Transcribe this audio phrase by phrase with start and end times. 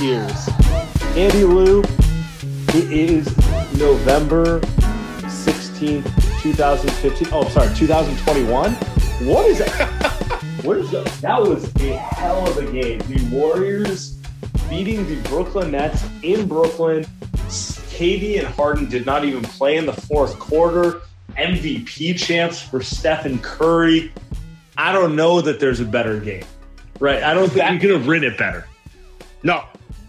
[0.00, 0.48] Years.
[1.16, 1.82] Andy Liu,
[2.68, 3.26] it is
[3.76, 4.60] November
[5.22, 7.28] 16th, 2015.
[7.32, 8.72] Oh, sorry, 2021.
[9.26, 10.42] What is that?
[10.62, 11.06] what is that?
[11.20, 13.00] That was a hell of a game.
[13.00, 14.18] The Warriors
[14.70, 17.04] beating the Brooklyn Nets in Brooklyn.
[17.48, 21.00] KD and Harden did not even play in the fourth quarter.
[21.36, 24.12] MVP chants for Stephen Curry.
[24.76, 26.44] I don't know that there's a better game.
[27.00, 27.22] Right.
[27.24, 28.66] I don't think you could have written it better.
[29.42, 29.64] No,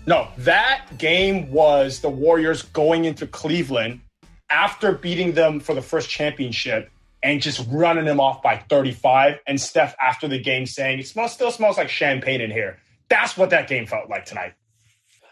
[0.06, 0.28] no.
[0.40, 4.02] That game was the Warriors going into Cleveland
[4.50, 6.90] after beating them for the first championship
[7.22, 9.40] and just running them off by 35.
[9.46, 12.80] And Steph after the game saying, it smells, still smells like champagne in here.
[13.10, 14.54] That's what that game felt like tonight.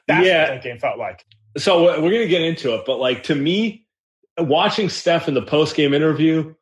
[0.07, 0.41] That's Yeah.
[0.43, 1.25] what that game felt like.
[1.57, 3.85] So we're going to get into it, but like to me,
[4.37, 6.53] watching Steph in the post game interview,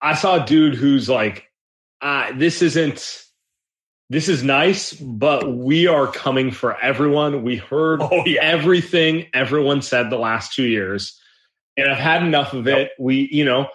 [0.00, 1.50] I saw a dude who's like,
[2.00, 3.24] uh, "This isn't,
[4.08, 8.40] this is nice, but we are coming for everyone." We heard Oh, yeah.
[8.42, 11.20] everything everyone said the last two years,
[11.76, 12.92] and I've had enough of it.
[12.98, 13.68] We, you know.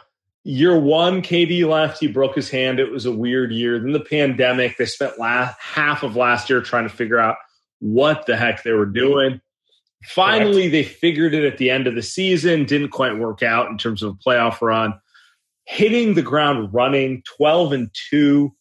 [0.43, 1.99] Year one, KD left.
[1.99, 2.79] He broke his hand.
[2.79, 3.77] It was a weird year.
[3.77, 4.75] Then the pandemic.
[4.75, 7.35] They spent last, half of last year trying to figure out
[7.77, 9.39] what the heck they were doing.
[10.03, 12.65] Finally, they figured it at the end of the season.
[12.65, 14.95] Didn't quite work out in terms of a playoff run.
[15.65, 18.51] Hitting the ground running, twelve and two.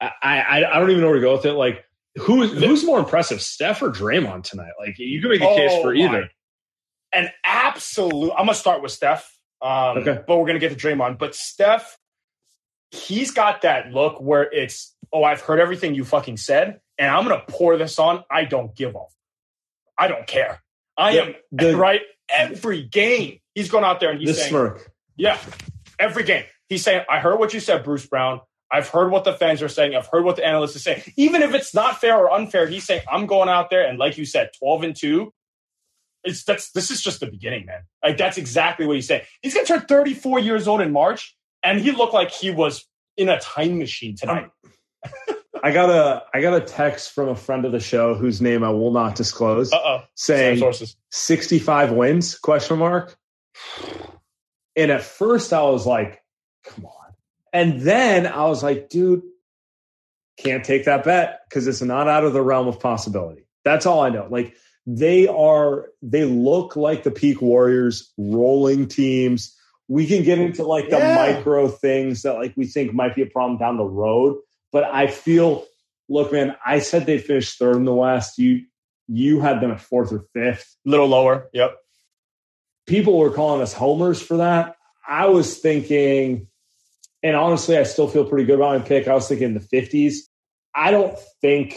[0.00, 1.52] I, I I don't even know where to go with it.
[1.54, 1.84] Like
[2.16, 4.72] who's who's more impressive, Steph or Draymond tonight?
[4.78, 6.00] Like you can make a case Oh, for my.
[6.00, 6.28] either.
[7.12, 8.30] An absolute.
[8.32, 9.30] I'm gonna start with Steph.
[9.62, 10.20] Um, Okay.
[10.26, 11.18] But we're gonna get to Draymond.
[11.18, 11.96] But Steph,
[12.90, 17.22] he's got that look where it's, oh, I've heard everything you fucking said, and I'm
[17.26, 18.22] gonna pour this on.
[18.30, 19.00] I don't give a.
[19.98, 20.62] I don't care.
[20.96, 23.40] I The- am the- right every game.
[23.54, 24.90] He's going out there and he's The saying, smirk.
[25.16, 25.38] yeah,
[25.98, 26.44] every game.
[26.68, 28.40] He's saying, I heard what you said, Bruce Brown.
[28.70, 29.94] I've heard what the fans are saying.
[29.94, 31.02] I've heard what the analysts are saying.
[31.16, 34.18] Even if it's not fair or unfair, he's saying, I'm going out there and like
[34.18, 35.32] you said, 12 and 2.
[36.24, 37.82] It's that's this is just the beginning, man.
[38.02, 39.22] Like that's exactly what he's saying.
[39.42, 42.84] He's gonna turn 34 years old in March, and he looked like he was
[43.16, 44.50] in a time machine tonight.
[45.62, 48.64] I got a I got a text from a friend of the show whose name
[48.64, 50.02] I will not disclose, Uh oh.
[50.16, 50.96] saying sources.
[51.12, 53.16] 65 wins question mark
[54.74, 56.22] and at first i was like
[56.64, 56.95] come on
[57.56, 59.22] and then i was like dude
[60.38, 64.00] can't take that bet because it's not out of the realm of possibility that's all
[64.02, 64.54] i know like
[64.86, 69.56] they are they look like the peak warriors rolling teams
[69.88, 71.14] we can get into like the Yeah.
[71.14, 74.38] micro things that like we think might be a problem down the road
[74.72, 75.64] but i feel
[76.08, 78.64] look man i said they finished third in the west you
[79.08, 81.48] you had them at fourth or fifth A little lower.
[81.52, 81.76] Yep.
[82.86, 84.74] people were calling us homers for that.
[85.08, 86.48] I was thinking,
[87.26, 89.08] and honestly, I still feel pretty good about my pick.
[89.08, 90.18] I was thinking the 50s.
[90.76, 91.76] I don't think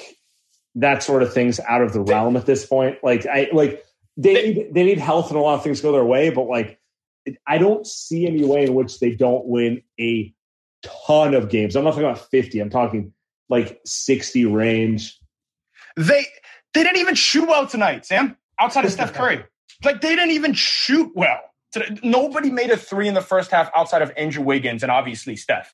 [0.76, 3.00] that sort of thing's out of the realm at this point.
[3.02, 3.84] Like I like
[4.16, 6.80] they need, they need health and a lot of things go their way, but like
[7.48, 10.32] I don't see any way in which they don't win a
[10.84, 11.76] ton of games.
[11.76, 12.60] I'm not talking about 50.
[12.60, 13.12] I'm talking
[13.50, 15.18] like 60 range.
[15.98, 16.28] They
[16.76, 18.38] they didn't even shoot well tonight, Sam.
[18.60, 19.44] Outside of Steph Curry,
[19.84, 21.40] like they didn't even shoot well.
[21.72, 21.98] Today.
[22.04, 25.74] Nobody made a three in the first half outside of Andrew Wiggins and obviously Steph.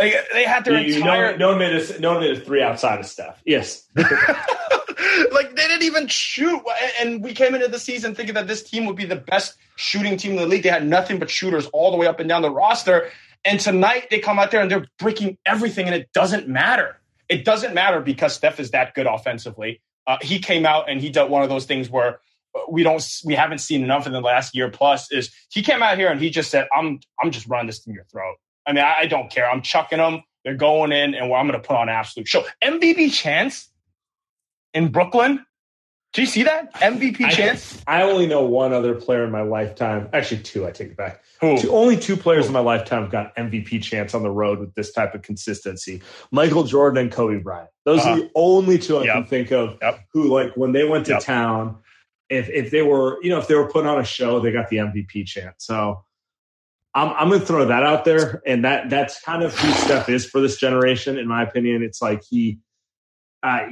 [0.00, 2.40] Like, they had their You- you- entire no, one made a no one made a
[2.40, 3.40] three outside of Steph.
[3.46, 3.84] Yes.
[3.96, 6.60] like they didn't even shoot.
[7.00, 10.16] And we came into the season thinking that this team would be the best shooting
[10.16, 10.62] team in the league.
[10.62, 13.10] They had nothing but shooters all the way up and down the roster.
[13.44, 16.98] And tonight they come out there and they're breaking everything, and it doesn't matter.
[17.28, 19.80] It doesn't matter because Steph is that good offensively.
[20.06, 22.20] Uh, he came out and he did one of those things where
[22.68, 25.10] we don't we haven't seen enough in the last year plus.
[25.12, 27.92] Is he came out here and he just said, "I'm I'm just running this in
[27.92, 28.36] your throat."
[28.66, 29.48] I mean, I, I don't care.
[29.48, 30.22] I'm chucking them.
[30.44, 32.44] They're going in, and I'm going to put on absolute show.
[32.62, 33.68] MVP chants
[34.74, 35.44] in Brooklyn.
[36.12, 37.82] Do you see that MVP I, chants?
[37.86, 40.08] I only know one other player in my lifetime.
[40.12, 40.66] Actually, two.
[40.66, 41.22] I take it back.
[41.40, 42.48] Two, only two players Who?
[42.48, 46.00] in my lifetime have got MVP chants on the road with this type of consistency:
[46.30, 47.68] Michael Jordan and Kobe Bryant.
[47.84, 48.10] Those uh-huh.
[48.10, 49.14] are the only two I yep.
[49.14, 50.00] can think of yep.
[50.12, 51.22] who, like, when they went to yep.
[51.22, 51.78] town,
[52.28, 54.68] if if they were, you know, if they were putting on a show, they got
[54.68, 55.66] the MVP chants.
[55.66, 56.04] So
[56.94, 60.08] I'm, I'm going to throw that out there, and that that's kind of who Steph
[60.08, 61.82] is for this generation, in my opinion.
[61.82, 62.58] It's like he,
[63.42, 63.66] uh,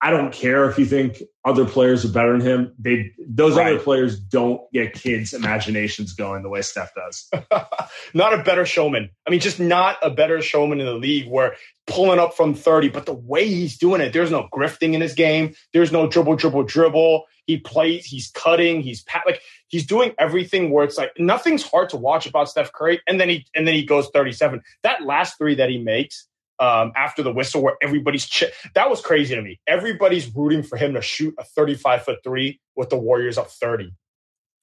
[0.00, 2.74] I don't care if you think other players are better than him.
[2.78, 3.74] They those right.
[3.74, 7.28] other players don't get kids' imaginations going the way Steph does.
[8.14, 9.10] not a better showman.
[9.26, 11.56] I mean, just not a better showman in the league where
[11.88, 15.14] pulling up from 30, but the way he's doing it, there's no grifting in his
[15.14, 15.54] game.
[15.72, 17.24] There's no dribble, dribble, dribble.
[17.46, 21.88] He plays, he's cutting, he's pat, like he's doing everything where it's like nothing's hard
[21.88, 23.00] to watch about Steph Curry.
[23.08, 24.62] And then he and then he goes 37.
[24.84, 26.28] That last three that he makes
[26.60, 28.44] um, after the whistle, where everybody's ch-
[28.74, 29.60] that was crazy to me.
[29.66, 33.92] Everybody's rooting for him to shoot a 35 foot three with the Warriors up 30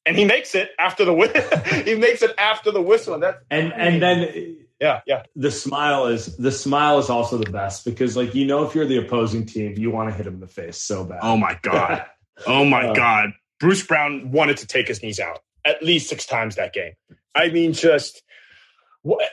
[0.05, 1.41] and he makes it after the whistle.
[1.83, 3.15] he makes it after the whistle.
[3.15, 5.23] And that and and then yeah, yeah.
[5.35, 8.85] The smile is the smile is also the best because like you know if you're
[8.85, 11.19] the opposing team, you want to hit him in the face so bad.
[11.21, 12.05] Oh my god.
[12.45, 13.31] Oh my uh, God.
[13.59, 16.93] Bruce Brown wanted to take his knees out at least six times that game.
[17.33, 18.21] I mean, just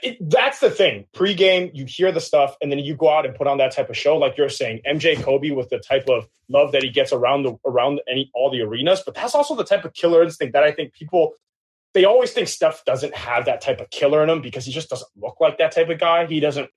[0.02, 1.06] it, that's the thing.
[1.14, 3.88] Pre-game, you hear the stuff, and then you go out and put on that type
[3.88, 4.82] of show, like you're saying.
[4.86, 8.50] MJ Kobe with the type of love that he gets around the around any all
[8.50, 11.34] the arenas, but that's also the type of killer instinct that I think people
[11.94, 14.88] they always think Steph doesn't have that type of killer in him because he just
[14.88, 16.26] doesn't look like that type of guy.
[16.26, 16.70] He doesn't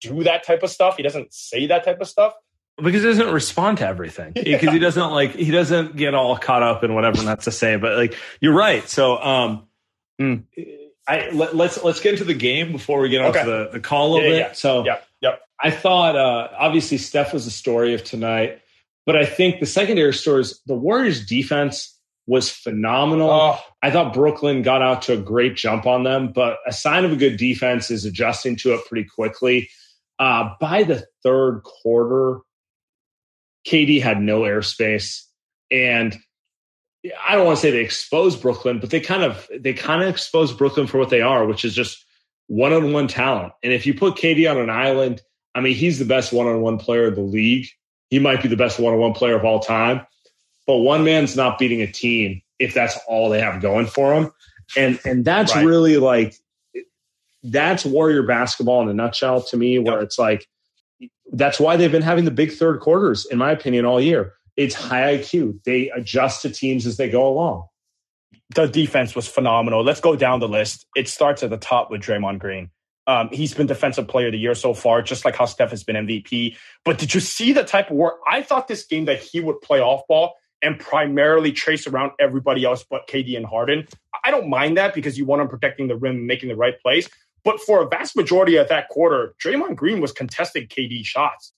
[0.00, 0.96] do that type of stuff.
[0.96, 2.34] He doesn't say that type of stuff
[2.82, 4.70] because he doesn't respond to everything because yeah.
[4.70, 7.96] he doesn't like he doesn't get all caught up in whatever not to say but
[7.96, 9.66] like you're right so um
[10.20, 10.44] mm,
[11.10, 13.40] I let, us let's, let's get into the game before we get okay.
[13.40, 14.52] onto the, the call a little yeah, bit yeah.
[14.52, 14.84] so
[15.20, 18.60] yep I thought uh obviously Steph was the story of tonight
[19.06, 21.96] but I think the secondary stories the Warriors defense
[22.30, 23.28] was phenomenal.
[23.28, 23.58] Oh.
[23.82, 27.10] I thought Brooklyn got out to a great jump on them, but a sign of
[27.12, 29.68] a good defense is adjusting to it pretty quickly.
[30.20, 32.40] Uh, by the third quarter,
[33.66, 35.24] KD had no airspace,
[35.72, 36.16] and
[37.26, 40.08] I don't want to say they exposed Brooklyn, but they kind of they kind of
[40.08, 42.04] exposed Brooklyn for what they are, which is just
[42.48, 43.52] one on one talent.
[43.62, 45.22] And if you put KD on an island,
[45.54, 47.68] I mean, he's the best one on one player of the league.
[48.10, 50.06] He might be the best one on one player of all time,
[50.66, 54.32] but one man's not beating a team if that's all they have going for them.
[54.76, 55.64] And and that's right.
[55.64, 56.34] really like
[57.42, 60.02] that's warrior basketball in a nutshell to me, where yep.
[60.02, 60.46] it's like
[61.32, 64.34] that's why they've been having the big third quarters, in my opinion, all year.
[64.56, 65.62] It's high IQ.
[65.64, 67.66] They adjust to teams as they go along.
[68.54, 69.84] The defense was phenomenal.
[69.84, 70.86] Let's go down the list.
[70.96, 72.70] It starts at the top with Draymond Green.
[73.06, 75.82] Um, he's been defensive player of the year so far, just like how Steph has
[75.82, 76.56] been MVP.
[76.84, 78.20] But did you see the type of work?
[78.28, 82.64] I thought this game that he would play off ball and primarily trace around everybody
[82.64, 83.88] else but KD and Harden.
[84.24, 86.78] I don't mind that because you want him protecting the rim and making the right
[86.80, 87.08] plays.
[87.42, 91.52] But for a vast majority of that quarter, Draymond Green was contesting KD shots.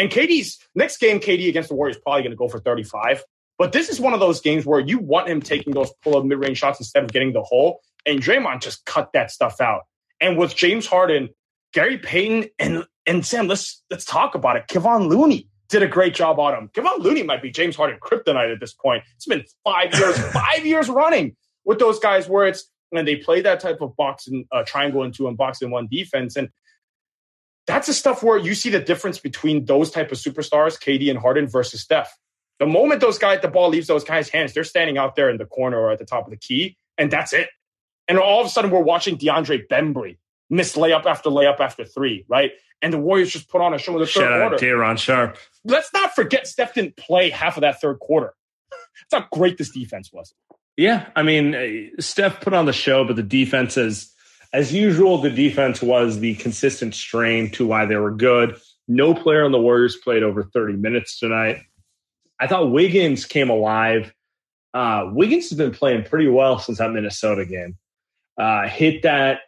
[0.00, 3.22] And KD's next game, KD against the Warriors, probably going to go for 35.
[3.58, 6.24] But this is one of those games where you want him taking those pull up
[6.24, 7.82] mid range shots instead of getting the hole.
[8.06, 9.82] And Draymond just cut that stuff out.
[10.18, 11.28] And with James Harden,
[11.74, 14.68] Gary Payton, and and Sam, let's let's talk about it.
[14.68, 16.70] Kevon Looney did a great job on him.
[16.72, 19.04] Kevon Looney might be James Harden kryptonite at this point.
[19.16, 23.42] It's been five years, five years running with those guys where it's when they play
[23.42, 26.36] that type of box and uh, triangle and two and box and one defense.
[26.36, 26.48] And
[27.66, 31.18] that's the stuff where you see the difference between those type of superstars, KD and
[31.18, 32.16] Harden versus Steph.
[32.58, 35.38] The moment those guys, the ball leaves those guys' hands, they're standing out there in
[35.38, 37.48] the corner or at the top of the key, and that's it.
[38.08, 40.18] And all of a sudden, we're watching DeAndre Bembry
[40.50, 42.52] miss layup after layup after three, right?
[42.82, 44.44] And the Warriors just put on a show in the third Shout quarter.
[44.44, 45.38] Shout out Day'Ron Sharpe.
[45.64, 48.34] Let's not forget Steph didn't play half of that third quarter.
[49.10, 50.34] That's how great this defense was.
[50.76, 54.14] Yeah, I mean, uh, Steph put on the show, but the defense is,
[54.52, 58.56] as usual, the defense was the consistent strain to why they were good.
[58.88, 61.62] No player on the Warriors played over 30 minutes tonight.
[62.40, 64.12] I thought Wiggins came alive.
[64.74, 67.76] Uh, Wiggins has been playing pretty well since that Minnesota game.
[68.38, 69.40] Uh, hit that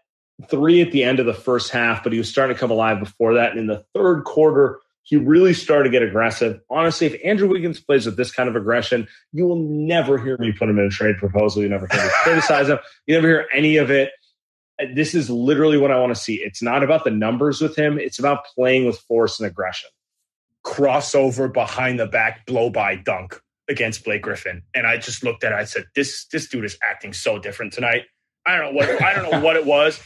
[0.48, 3.00] three at the end of the first half, but he was starting to come alive
[3.00, 3.50] before that.
[3.52, 6.60] And in the third quarter, He really started to get aggressive.
[6.70, 10.52] Honestly, if Andrew Wiggins plays with this kind of aggression, you will never hear me
[10.52, 11.62] put him in a trade proposal.
[11.62, 12.78] You never hear me criticize him.
[13.06, 14.10] You never hear any of it.
[14.94, 16.36] This is literally what I want to see.
[16.36, 17.98] It's not about the numbers with him.
[17.98, 19.90] It's about playing with force and aggression.
[20.64, 24.62] Crossover behind the back, blow by dunk against Blake Griffin.
[24.74, 25.56] And I just looked at it.
[25.56, 28.02] I said, this, this dude is acting so different tonight.
[28.46, 30.00] I don't know what, I don't know what it was.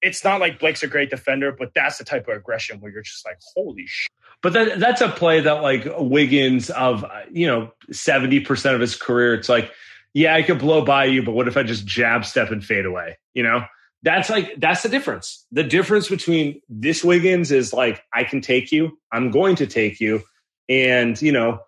[0.00, 3.02] It's not like Blake's a great defender, but that's the type of aggression where you're
[3.02, 4.10] just like, holy shit.
[4.42, 9.34] But that, that's a play that like Wiggins of, you know, 70% of his career,
[9.34, 9.70] it's like,
[10.14, 12.84] yeah, I could blow by you, but what if I just jab step and fade
[12.84, 13.18] away?
[13.34, 13.64] You know,
[14.02, 15.46] that's like, that's the difference.
[15.52, 20.00] The difference between this Wiggins is like, I can take you, I'm going to take
[20.00, 20.22] you.
[20.68, 21.60] And, you know,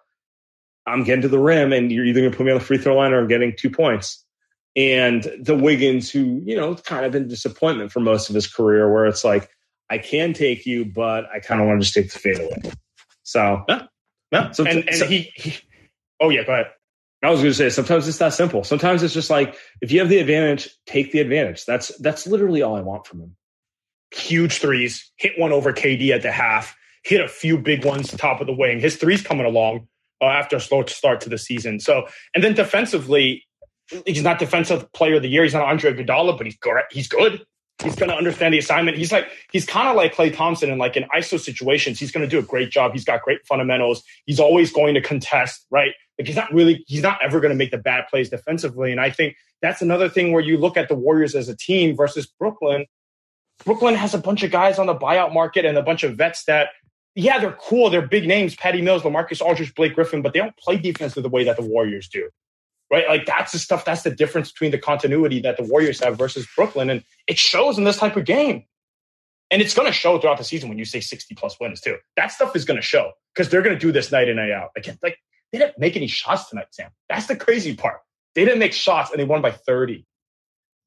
[0.86, 2.78] I'm getting to the rim and you're either going to put me on the free
[2.78, 4.24] throw line or I'm getting two points.
[4.76, 8.92] And the Wiggins, who, you know, kind of been disappointment for most of his career,
[8.92, 9.48] where it's like,
[9.88, 12.72] I can take you, but I kind of want to just take the fade away.
[13.22, 13.82] So, yeah.
[14.32, 14.50] yeah.
[14.50, 15.56] So, and, and so, he, he,
[16.20, 16.66] oh, yeah, go ahead.
[17.24, 18.64] I was going to say sometimes it's that simple.
[18.64, 21.64] Sometimes it's just like if you have the advantage, take the advantage.
[21.64, 23.36] That's that's literally all I want from him.
[24.12, 28.40] Huge threes, hit one over KD at the half, hit a few big ones top
[28.40, 28.80] of the wing.
[28.80, 29.88] His threes coming along
[30.20, 31.80] uh, after a slow start to the season.
[31.80, 33.44] So, and then defensively,
[34.06, 35.42] he's not defensive player of the year.
[35.42, 36.82] He's not Andre Iguodala, but he's good.
[36.90, 37.44] He's good.
[37.82, 38.96] He's going to understand the assignment.
[38.96, 41.98] He's like he's kind of like Klay Thompson in like in ISO situations.
[41.98, 42.92] He's going to do a great job.
[42.92, 44.02] He's got great fundamentals.
[44.26, 45.92] He's always going to contest, right?
[46.18, 48.92] Like he's not really he's not ever going to make the bad plays defensively.
[48.92, 51.96] And I think that's another thing where you look at the Warriors as a team
[51.96, 52.86] versus Brooklyn.
[53.64, 56.44] Brooklyn has a bunch of guys on the buyout market and a bunch of vets
[56.44, 56.70] that
[57.16, 57.90] yeah, they're cool.
[57.90, 61.28] They're big names, Patty Mills, LaMarcus Aldridge, Blake Griffin, but they don't play defense the
[61.28, 62.28] way that the Warriors do
[62.94, 63.08] right?
[63.08, 63.84] Like that's the stuff.
[63.84, 67.78] That's the difference between the continuity that the Warriors have versus Brooklyn, and it shows
[67.78, 68.64] in this type of game.
[69.50, 71.98] And it's going to show throughout the season when you say 60 plus wins too.
[72.16, 74.50] That stuff is going to show because they're going to do this night in night
[74.50, 74.70] out.
[74.76, 75.18] Again, like
[75.52, 76.90] they didn't make any shots tonight, Sam.
[77.08, 78.00] That's the crazy part.
[78.34, 80.04] They didn't make shots and they won by 30.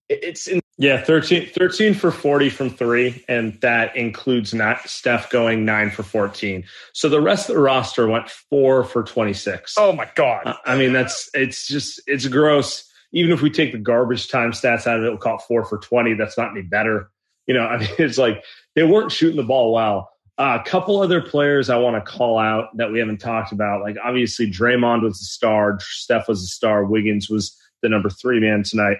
[0.09, 5.65] It's in yeah, 13, 13 for 40 from three, and that includes not Steph going
[5.65, 6.63] nine for 14.
[6.93, 9.73] So the rest of the roster went four for 26.
[9.77, 10.45] Oh my God.
[10.45, 12.87] Uh, I mean, that's it's just it's gross.
[13.11, 15.65] Even if we take the garbage time stats out of it, we'll call it four
[15.65, 16.13] for 20.
[16.13, 17.09] That's not any better.
[17.47, 18.43] You know, I mean, it's like
[18.75, 20.11] they weren't shooting the ball well.
[20.37, 23.81] Uh, a couple other players I want to call out that we haven't talked about.
[23.81, 28.39] Like obviously Draymond was a star, Steph was a star, Wiggins was the number three
[28.39, 28.97] man tonight.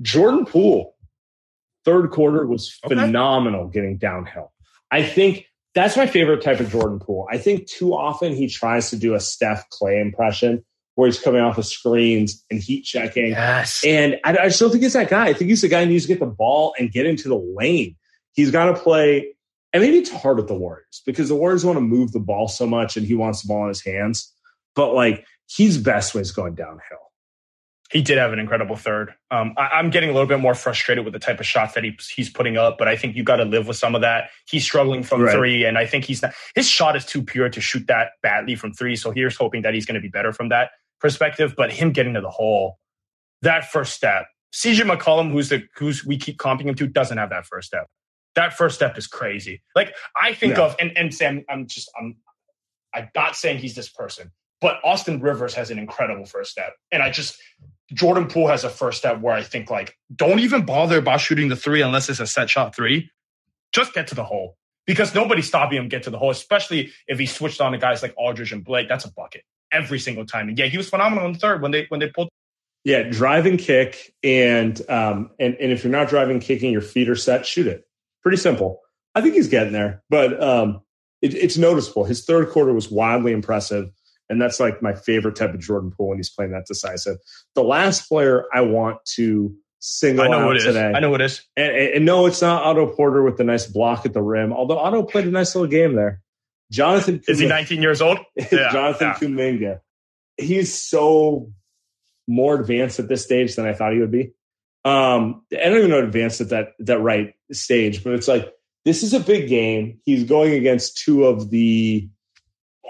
[0.00, 0.94] Jordan Poole
[1.84, 2.94] Third quarter was okay.
[2.94, 4.52] phenomenal getting downhill.
[4.90, 7.26] I think that's my favorite type of Jordan Poole.
[7.30, 10.62] I think too often he tries to do a Steph Klay impression
[10.96, 13.30] where he's coming off of screens and heat checking.
[13.30, 13.82] Yes.
[13.86, 15.28] And I, I still think he's that guy.
[15.28, 17.38] I think he's the guy who needs to get the ball and get into the
[17.38, 17.96] lane.
[18.32, 19.34] He's got to play.
[19.72, 22.48] And maybe it's hard with the Warriors because the Warriors want to move the ball
[22.48, 24.32] so much and he wants the ball in his hands.
[24.74, 27.10] But like he's best when he's going downhill
[27.90, 29.14] he did have an incredible third.
[29.32, 31.82] Um, I, am getting a little bit more frustrated with the type of shots that
[31.82, 34.30] he, he's putting up, but I think you got to live with some of that.
[34.46, 35.34] He's struggling from right.
[35.34, 36.32] three, and I think he's not.
[36.54, 38.94] His shot is too pure to shoot that badly from three.
[38.94, 41.54] So here's hoping that he's going to be better from that perspective.
[41.56, 42.78] But him getting to the hole,
[43.42, 47.30] that first step, CJ McCollum, who's the who's we keep comping him to, doesn't have
[47.30, 47.88] that first step.
[48.36, 49.62] That first step is crazy.
[49.74, 50.64] Like I think yeah.
[50.64, 52.16] of and and Sam, I'm just I'm
[52.94, 57.02] I'm not saying he's this person, but Austin Rivers has an incredible first step, and
[57.02, 57.40] I just
[57.92, 61.48] Jordan Poole has a first step where I think like don't even bother about shooting
[61.48, 63.10] the three unless it's a set shot three.
[63.72, 64.56] Just get to the hole
[64.86, 68.02] because nobody's stopping him get to the hole, especially if he switched on to guys
[68.02, 68.88] like Aldridge and Blake.
[68.88, 70.48] That's a bucket every single time.
[70.48, 72.28] And yeah, he was phenomenal in the third when they when they pulled.
[72.84, 77.16] Yeah, driving kick and um and and if you're not driving kicking, your feet are
[77.16, 77.86] set, shoot it.
[78.22, 78.80] Pretty simple.
[79.14, 80.82] I think he's getting there, but um
[81.22, 82.04] it, it's noticeable.
[82.04, 83.90] His third quarter was wildly impressive.
[84.28, 87.18] And that's like my favorite type of Jordan Poole when he's playing that decisive.
[87.54, 90.92] The last player I want to single I know out today.
[90.94, 91.42] I know what it is.
[91.56, 94.52] And, and, and, no, it's not Otto Porter with the nice block at the rim,
[94.52, 96.22] although Otto played a nice little game there.
[96.70, 98.18] Jonathan Kuminga, Is he 19 years old?
[98.36, 99.14] Yeah, Jonathan yeah.
[99.18, 99.80] Kuminga.
[100.36, 101.50] He's so
[102.28, 104.32] more advanced at this stage than I thought he would be.
[104.84, 108.52] Um, I don't even know advanced at that that right stage, but it's like
[108.84, 110.00] this is a big game.
[110.04, 112.08] He's going against two of the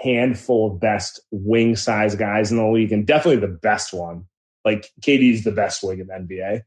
[0.01, 4.25] handful of best wing size guys in the league, and definitely the best one.
[4.63, 6.61] Like KD's the best wing in the NBA.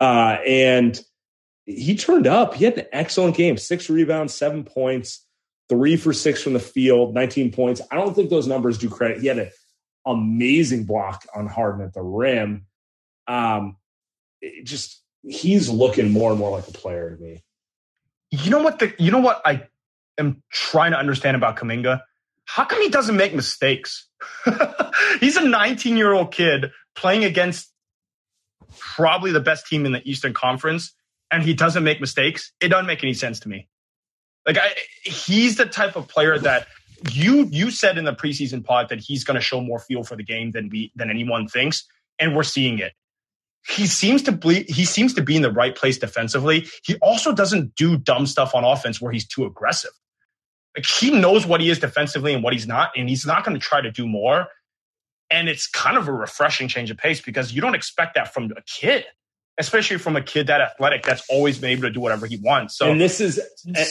[0.00, 1.00] Uh, and
[1.64, 2.54] he turned up.
[2.54, 5.26] He had an excellent game six rebounds, seven points,
[5.68, 7.80] three for six from the field, 19 points.
[7.90, 9.20] I don't think those numbers do credit.
[9.20, 9.50] He had an
[10.06, 12.66] amazing block on Harden at the rim.
[13.26, 13.76] Um,
[14.64, 17.42] just he's looking more and more like a player to me.
[18.30, 18.78] You know what?
[18.78, 19.66] The you know what I
[20.18, 22.02] am trying to understand about Kuminga?
[22.46, 24.08] how come he doesn't make mistakes?
[25.20, 27.70] He's a 19 year old kid playing against
[28.78, 30.94] probably the best team in the Eastern Conference,
[31.30, 32.52] and he doesn't make mistakes.
[32.60, 33.68] It doesn't make any sense to me.
[34.46, 34.70] Like I,
[35.02, 36.68] he's the type of player that
[37.10, 40.16] you you said in the preseason pod that he's going to show more feel for
[40.16, 41.84] the game than we than anyone thinks,
[42.18, 42.92] and we're seeing it.
[43.68, 46.68] He seems to be he seems to be in the right place defensively.
[46.84, 49.90] He also doesn't do dumb stuff on offense where he's too aggressive.
[50.76, 53.58] Like he knows what he is defensively and what he's not, and he's not going
[53.58, 54.48] to try to do more.
[55.30, 58.52] And it's kind of a refreshing change of pace because you don't expect that from
[58.56, 59.04] a kid
[59.58, 62.76] especially from a kid that athletic that's always been able to do whatever he wants.
[62.76, 63.40] So and this is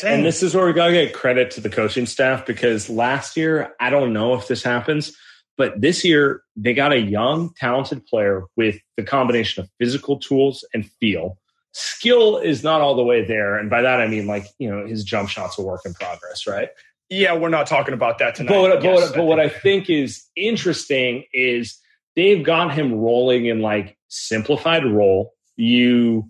[0.03, 3.73] and this is where we gotta get credit to the coaching staff because last year
[3.79, 5.15] I don't know if this happens,
[5.57, 10.65] but this year they got a young, talented player with the combination of physical tools
[10.73, 11.37] and feel.
[11.73, 14.85] Skill is not all the way there, and by that I mean like you know
[14.85, 16.69] his jump shots a work in progress, right?
[17.09, 18.49] Yeah, we're not talking about that tonight.
[18.49, 21.79] But, but, but what I think is interesting is
[22.15, 26.27] they've got him rolling in like simplified role you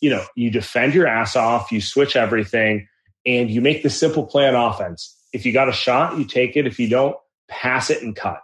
[0.00, 2.86] you know you defend your ass off you switch everything
[3.24, 6.56] and you make the simple play on offense if you got a shot you take
[6.56, 7.16] it if you don't
[7.48, 8.40] pass it and cut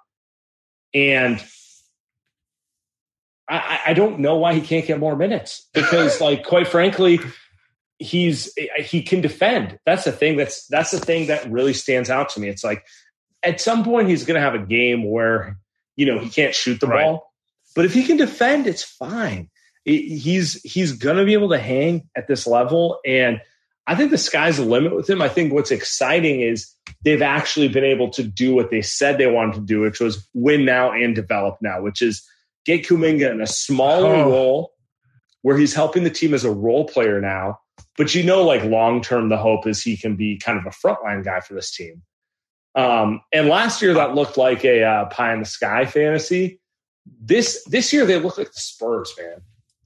[0.94, 1.42] and
[3.48, 7.20] I, I don't know why he can't get more minutes because like quite frankly
[7.98, 9.78] he's he can defend.
[9.84, 12.48] That's the thing that's that's the thing that really stands out to me.
[12.48, 12.84] It's like
[13.42, 15.58] at some point he's going to have a game where
[15.96, 17.04] you know he can't shoot the right.
[17.04, 17.32] ball.
[17.74, 19.50] But if he can defend it's fine.
[19.84, 23.00] He's he's going to be able to hang at this level.
[23.06, 23.40] And
[23.88, 25.22] I think the sky's the limit with him.
[25.22, 26.70] I think what's exciting is
[27.04, 30.28] they've actually been able to do what they said they wanted to do, which was
[30.34, 32.22] win now and develop now, which is
[32.66, 34.30] get Kuminga in a smaller oh.
[34.30, 34.72] role
[35.40, 37.60] where he's helping the team as a role player now.
[37.96, 40.70] But you know, like long term, the hope is he can be kind of a
[40.70, 42.02] frontline guy for this team.
[42.74, 46.60] Um, and last year that looked like a uh, pie in the sky fantasy.
[47.20, 49.40] This this year they look like the Spurs, man.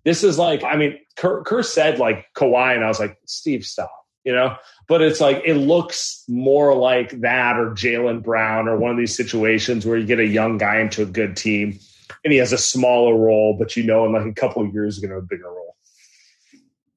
[0.05, 3.65] This is like, I mean, Kerr, Kerr said like Kawhi, and I was like, Steve,
[3.65, 4.57] stop, you know?
[4.89, 9.17] But it's like, it looks more like that or Jaylen Brown or one of these
[9.17, 11.79] situations where you get a young guy into a good team
[12.25, 14.97] and he has a smaller role, but you know, in like a couple of years,
[14.97, 15.77] he's going to have a bigger role.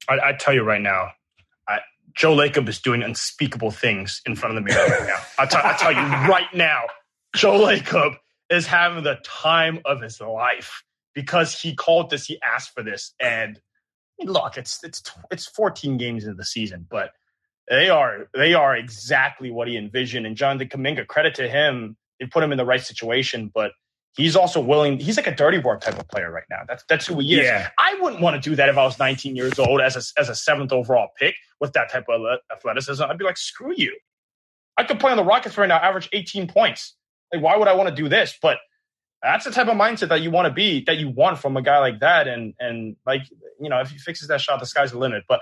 [0.08, 1.12] I, I tell you right now,
[1.68, 1.80] I,
[2.14, 5.18] Joe Lacob is doing unspeakable things in front of the mirror right now.
[5.38, 5.98] I, t- I tell you
[6.30, 6.82] right now,
[7.34, 8.16] Joe Lacob
[8.50, 10.82] is having the time of his life
[11.14, 13.58] because he called this, he asked for this, and
[14.24, 17.10] look, it's it's it's 14 games into the season, but
[17.68, 20.26] they are they are exactly what he envisioned.
[20.26, 23.72] And Jonathan Kuminga, credit to him, they put him in the right situation, but
[24.16, 24.98] he's also willing.
[24.98, 26.62] He's like a dirty work type of player right now.
[26.66, 27.46] That's that's who he is.
[27.46, 27.68] Yeah.
[27.78, 30.28] I wouldn't want to do that if I was 19 years old as a as
[30.28, 33.02] a seventh overall pick with that type of athleticism.
[33.02, 33.96] I'd be like, screw you.
[34.76, 36.94] I could play on the Rockets right now, average 18 points.
[37.32, 38.38] Like, why would I want to do this?
[38.40, 38.58] But
[39.26, 41.62] that's the type of mindset that you want to be that you want from a
[41.62, 43.22] guy like that and and like
[43.60, 45.40] you know if he fixes that shot the sky's the limit but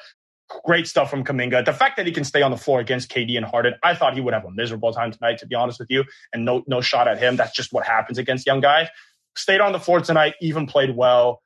[0.65, 1.65] great stuff from Kuminga.
[1.65, 4.15] The fact that he can stay on the floor against KD and Harden, I thought
[4.15, 6.83] he would have a miserable time tonight, to be honest with you, and no no
[6.83, 7.37] shot at him.
[7.37, 8.89] That's just what happens against young guys.
[9.37, 11.41] Stayed on the floor tonight, even played well.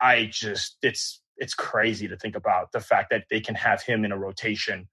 [0.00, 4.04] I just it's it's crazy to think about the fact that they can have him
[4.04, 4.88] in a rotation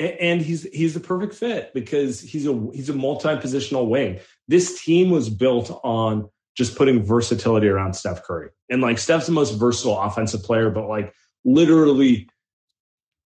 [0.00, 4.18] and he's he's the perfect fit because he's a he's a multi-positional wing.
[4.50, 8.50] This team was built on just putting versatility around Steph Curry.
[8.68, 12.28] And like Steph's the most versatile offensive player, but like literally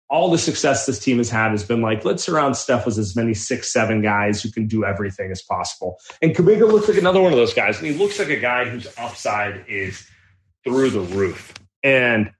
[0.10, 3.18] all the success this team has had has been like, let's surround Steph with as
[3.18, 6.00] many six, seven guys who can do everything as possible.
[6.22, 7.78] And Kuminga looks like another one of those guys.
[7.78, 10.08] And he looks like a guy whose upside is
[10.64, 11.54] through the roof.
[11.84, 12.32] And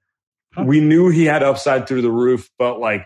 [0.66, 3.06] we knew he had upside through the roof, but like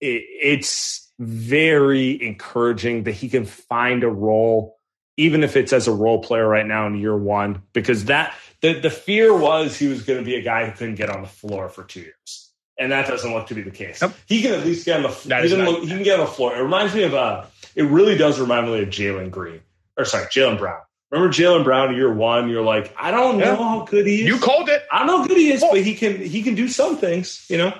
[0.00, 4.77] it, it's very encouraging that he can find a role,
[5.18, 8.74] even if it's as a role player right now in year one, because that the,
[8.74, 11.28] the fear was he was going to be a guy who couldn't get on the
[11.28, 12.50] floor for two years.
[12.78, 14.00] And that doesn't look to be the case.
[14.00, 14.14] Yep.
[14.26, 15.42] He can at least get on the floor.
[15.42, 15.48] He,
[15.80, 16.56] he, can get on the floor.
[16.56, 19.60] It reminds me of uh it really does remind me of Jalen Green.
[19.96, 20.78] Or sorry, Jaylen Brown.
[21.10, 22.48] Remember Jaylen Brown in year one?
[22.48, 23.56] You're like, I don't know yeah.
[23.56, 24.26] how good he is.
[24.26, 24.84] You called it.
[24.92, 26.96] I don't know how good he is, well, but he can he can do some
[26.98, 27.72] things, you know.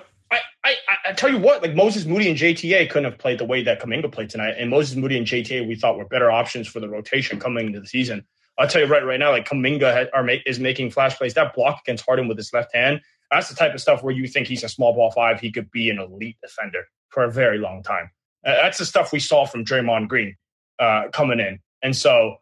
[0.69, 3.45] I, I, I tell you what, like Moses Moody and JTA couldn't have played the
[3.45, 4.55] way that Kuminga played tonight.
[4.59, 7.81] And Moses Moody and JTA we thought were better options for the rotation coming into
[7.81, 8.27] the season.
[8.59, 11.35] I'll tell you right right now, like Kuminga has, are make, is making flash plays.
[11.35, 13.01] That block against Harden with his left hand,
[13.31, 15.41] that's the type of stuff where you think he's a small ball five.
[15.41, 18.11] He could be an elite defender for a very long time.
[18.45, 20.37] Uh, that's the stuff we saw from Draymond Green
[20.79, 21.61] uh, coming in.
[21.83, 22.37] And so,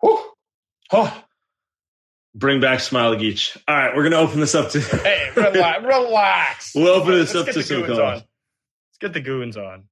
[0.00, 0.18] whew,
[0.92, 1.24] oh,
[2.34, 3.56] Bring back Smailagic.
[3.66, 4.80] All right, we're going to open this up to.
[4.80, 5.84] hey, relax.
[5.84, 6.72] relax.
[6.74, 7.98] We'll open this Let's up to some calls.
[7.98, 8.24] Let's
[9.00, 9.84] get the goons on.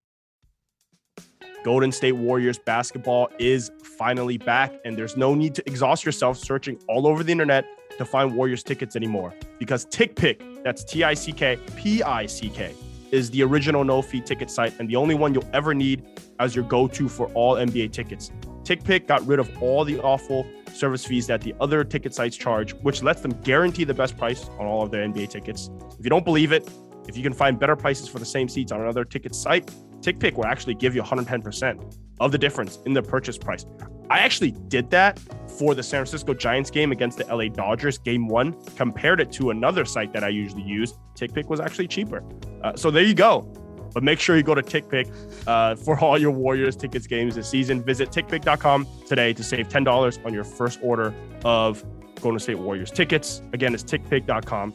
[1.64, 6.78] Golden State Warriors basketball is finally back, and there's no need to exhaust yourself searching
[6.88, 7.66] all over the internet
[7.98, 12.48] to find Warriors tickets anymore because TickPick, that's T I C K P I C
[12.50, 12.72] K,
[13.10, 16.04] is the original no fee ticket site and the only one you'll ever need
[16.38, 18.30] as your go to for all NBA tickets.
[18.62, 20.46] TickPick got rid of all the awful
[20.78, 24.48] service fees that the other ticket sites charge, which lets them guarantee the best price
[24.58, 25.70] on all of their NBA tickets.
[25.98, 26.68] If you don't believe it,
[27.08, 30.34] if you can find better prices for the same seats on another ticket site, TickPick
[30.34, 33.66] will actually give you 110% of the difference in the purchase price.
[34.10, 35.18] I actually did that
[35.58, 39.50] for the San Francisco Giants game against the LA Dodgers, game one, compared it to
[39.50, 40.94] another site that I usually use.
[41.14, 42.22] TickPick was actually cheaper.
[42.62, 43.52] Uh, so there you go.
[43.92, 45.10] But make sure you go to TickPick
[45.46, 47.82] uh, for all your Warriors tickets games this season.
[47.82, 51.84] Visit TickPick.com today to save $10 on your first order of
[52.20, 53.42] Golden State Warriors tickets.
[53.52, 54.74] Again, it's TickPick.com.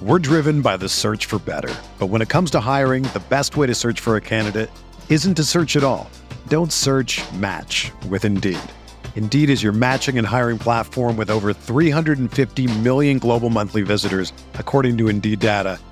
[0.00, 1.72] We're driven by the search for better.
[2.00, 4.68] But when it comes to hiring, the best way to search for a candidate
[5.08, 6.10] isn't to search at all.
[6.48, 8.58] Don't search match with Indeed.
[9.14, 14.98] Indeed is your matching and hiring platform with over 350 million global monthly visitors, according
[14.98, 15.78] to Indeed data,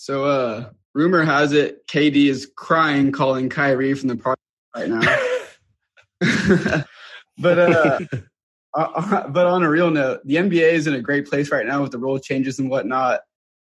[0.00, 4.40] So, uh, rumor has it KD is crying calling Kyrie from the party
[4.74, 5.02] right now.
[7.38, 7.98] but, uh,
[8.72, 11.82] uh, but on a real note, the NBA is in a great place right now
[11.82, 13.20] with the rule changes and whatnot.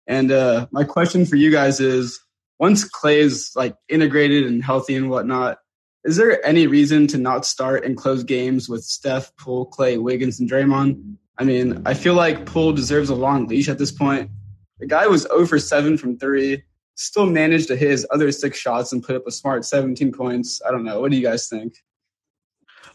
[0.07, 2.21] And uh, my question for you guys is:
[2.59, 5.57] Once Klay is like integrated and healthy and whatnot,
[6.05, 10.39] is there any reason to not start and close games with Steph, Poole, Klay, Wiggins,
[10.39, 11.17] and Draymond?
[11.39, 14.31] I mean, I feel like Poole deserves a long leash at this point.
[14.79, 16.63] The guy was 0 for 7 from three,
[16.95, 20.61] still managed to hit his other six shots and put up a smart 17 points.
[20.67, 21.01] I don't know.
[21.01, 21.75] What do you guys think?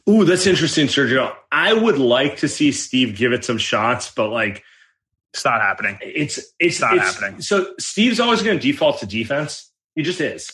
[0.10, 1.34] Ooh, that's interesting, Sergio.
[1.52, 4.64] I would like to see Steve give it some shots, but like
[5.34, 5.98] it's not happening.
[6.02, 7.42] It's it's not it's, happening.
[7.42, 9.72] So Steve's always going to default to defense.
[9.96, 10.52] He just is,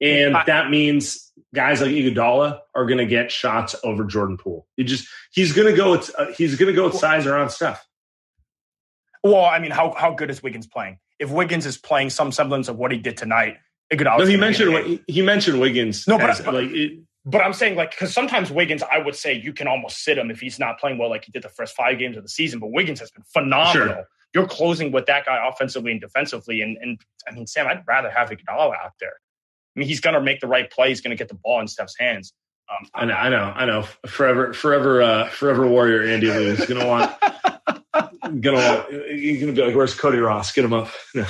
[0.00, 4.66] and I, that means guys like Iguodala are going to get shots over Jordan Poole.
[4.76, 5.92] He just he's going to go.
[5.92, 7.84] With, uh, he's going to go with size around stuff.
[9.24, 10.98] Well, I mean, how how good is Wiggins playing?
[11.18, 13.56] If Wiggins is playing some semblance of what he did tonight,
[13.92, 14.18] Iguodala.
[14.20, 16.06] No, he mentioned he, mentioned Wiggins.
[16.06, 16.70] No, but, as, but like.
[16.70, 20.18] It, but I'm saying like because sometimes Wiggins, I would say you can almost sit
[20.18, 22.28] him if he's not playing well, like he did the first five games of the
[22.28, 22.60] season.
[22.60, 23.72] But Wiggins has been phenomenal.
[23.72, 24.04] Sure.
[24.34, 28.10] You're closing with that guy offensively and defensively, and and I mean, Sam, I'd rather
[28.10, 29.14] have Iguodala out there.
[29.74, 30.90] I mean, he's going to make the right play.
[30.90, 32.32] He's going to get the ball in Steph's hands.
[32.70, 33.82] Um, I know, I know, I know.
[34.06, 37.12] Forever, forever, uh, forever warrior Andy Lee is going to want,
[38.40, 39.10] going to want.
[39.10, 40.52] He's going to be like, "Where's Cody Ross?
[40.52, 41.26] Get him up." No.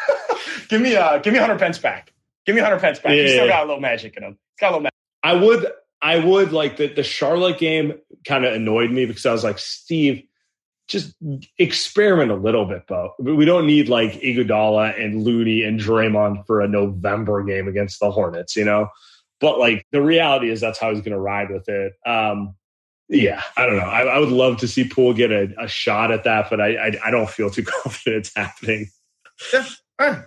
[0.68, 2.12] give me, uh, give me Hunter Pence back.
[2.46, 3.12] Give me Hunter Pence back.
[3.12, 4.32] Yeah, he's still got a little magic in him.
[4.32, 4.94] He's got a little magic.
[5.22, 5.66] I would,
[6.02, 7.94] I would like the the Charlotte game
[8.26, 10.24] kind of annoyed me because I was like, Steve,
[10.86, 11.14] just
[11.58, 13.14] experiment a little bit, Bo.
[13.18, 18.10] We don't need like Iguodala and Looney and Draymond for a November game against the
[18.10, 18.88] Hornets, you know.
[19.40, 21.94] But like the reality is that's how he's going to ride with it.
[22.06, 22.54] Um,
[23.08, 23.84] yeah, I don't know.
[23.84, 26.76] I, I, would love to see Poole get a, a shot at that, but I,
[26.76, 28.88] I, I don't feel too confident it's happening.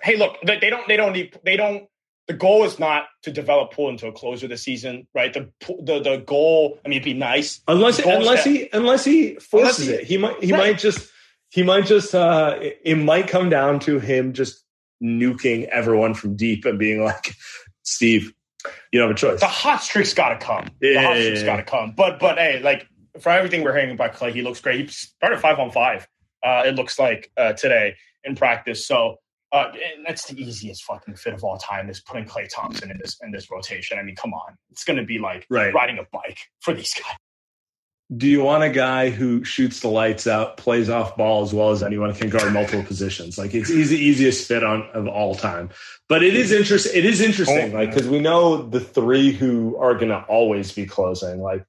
[0.04, 1.88] Hey, look, they don't they don't need they don't
[2.28, 5.34] the goal is not to develop Poole into a closer this season, right?
[5.34, 9.36] The the the goal, I mean, it'd be nice unless unless that, he unless he
[9.36, 10.04] forces unless he, it.
[10.04, 10.60] He might he right.
[10.60, 11.10] might just
[11.50, 14.64] he might just uh it, it, might come down to him just
[15.02, 17.34] nuking everyone from deep and being like,
[17.84, 18.34] Steve,
[18.92, 19.40] you don't have a choice.
[19.40, 20.68] The hot streak's got to come.
[20.82, 21.94] Yeah, the hot streak's got to come.
[21.96, 22.88] But but hey, like
[23.20, 24.82] for everything we're hearing about Klay, he looks great.
[24.82, 26.08] He started five on five.
[26.44, 28.88] Uh, it looks like uh, today in practice.
[28.88, 29.18] So
[29.52, 29.72] uh,
[30.06, 33.32] that's the easiest fucking fit of all time is putting Klay Thompson in this in
[33.32, 33.98] this rotation.
[33.98, 35.74] I mean, come on, it's going to be like right.
[35.74, 37.18] riding a bike for these guys.
[38.16, 41.72] Do you want a guy who shoots the lights out, plays off ball as well
[41.72, 43.38] as anyone can guard multiple positions?
[43.38, 45.70] Like it's easy, easiest fit on of all time.
[46.08, 46.94] But it is interesting.
[46.96, 50.86] It is interesting, like because we know the three who are going to always be
[50.86, 51.42] closing.
[51.42, 51.66] Like,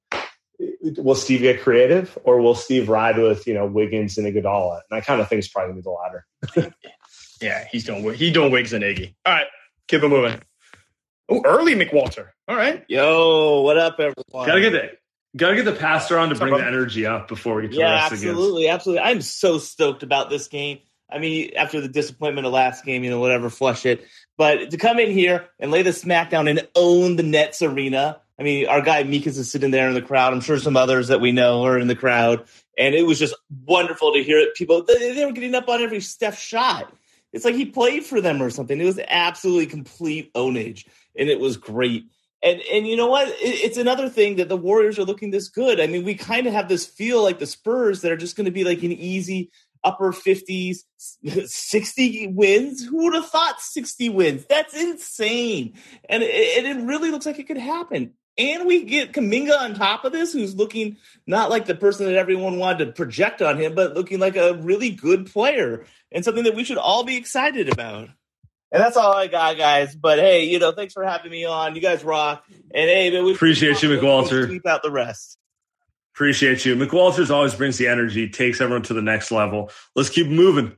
[0.97, 4.83] will Steve get creative, or will Steve ride with you know Wiggins and Iguodala?
[4.89, 6.73] And I kind of think it's probably the latter.
[7.41, 9.13] yeah, he's doing he doing Wiggs and Iggy.
[9.27, 9.47] All right,
[9.89, 10.41] keep it moving.
[11.29, 12.29] Oh, early McWalter.
[12.47, 12.85] All right.
[12.89, 14.47] Yo, what up, everyone?
[14.47, 14.91] Gotta get the
[15.39, 17.89] gotta get the pastor on to bring the energy up before we get to yeah,
[17.89, 19.03] the rest absolutely, absolutely.
[19.03, 20.81] I'm so stoked about this game.
[21.11, 24.07] I mean, after the disappointment of last game, you know, whatever, flush it.
[24.37, 28.21] But to come in here and lay the smackdown and own the Nets arena.
[28.39, 30.33] I mean, our guy Mikas is sitting there in the crowd.
[30.33, 32.45] I'm sure some others that we know are in the crowd.
[32.77, 33.35] And it was just
[33.67, 34.55] wonderful to hear it.
[34.55, 36.93] People, they, they were getting up on every Steph shot.
[37.33, 38.81] It's like he played for them or something.
[38.81, 40.87] It was absolutely complete ownage.
[41.17, 42.05] And it was great.
[42.43, 43.29] And and you know what?
[43.29, 45.81] It, it's another thing that the Warriors are looking this good.
[45.81, 48.45] I mean, we kind of have this feel like the Spurs that are just going
[48.47, 49.51] to be like an easy
[49.85, 50.79] upper 50s,
[51.47, 52.85] 60 wins.
[52.85, 54.45] Who would have thought 60 wins?
[54.47, 55.75] That's insane.
[56.09, 58.15] And it, it really looks like it could happen.
[58.37, 60.97] And we get Kuminga on top of this, who's looking
[61.27, 64.55] not like the person that everyone wanted to project on him, but looking like a
[64.55, 68.11] really good player and something that we should all be excited about.
[68.71, 69.95] And that's all I got, guys.
[69.97, 71.75] But hey, you know, thanks for having me on.
[71.75, 72.45] You guys rock.
[72.51, 74.47] And hey, man, we appreciate you, McWalter.
[74.47, 75.39] Sweep out the rest.
[76.15, 76.75] Appreciate you.
[76.77, 79.71] McWalters always brings the energy, takes everyone to the next level.
[79.95, 80.77] Let's keep moving.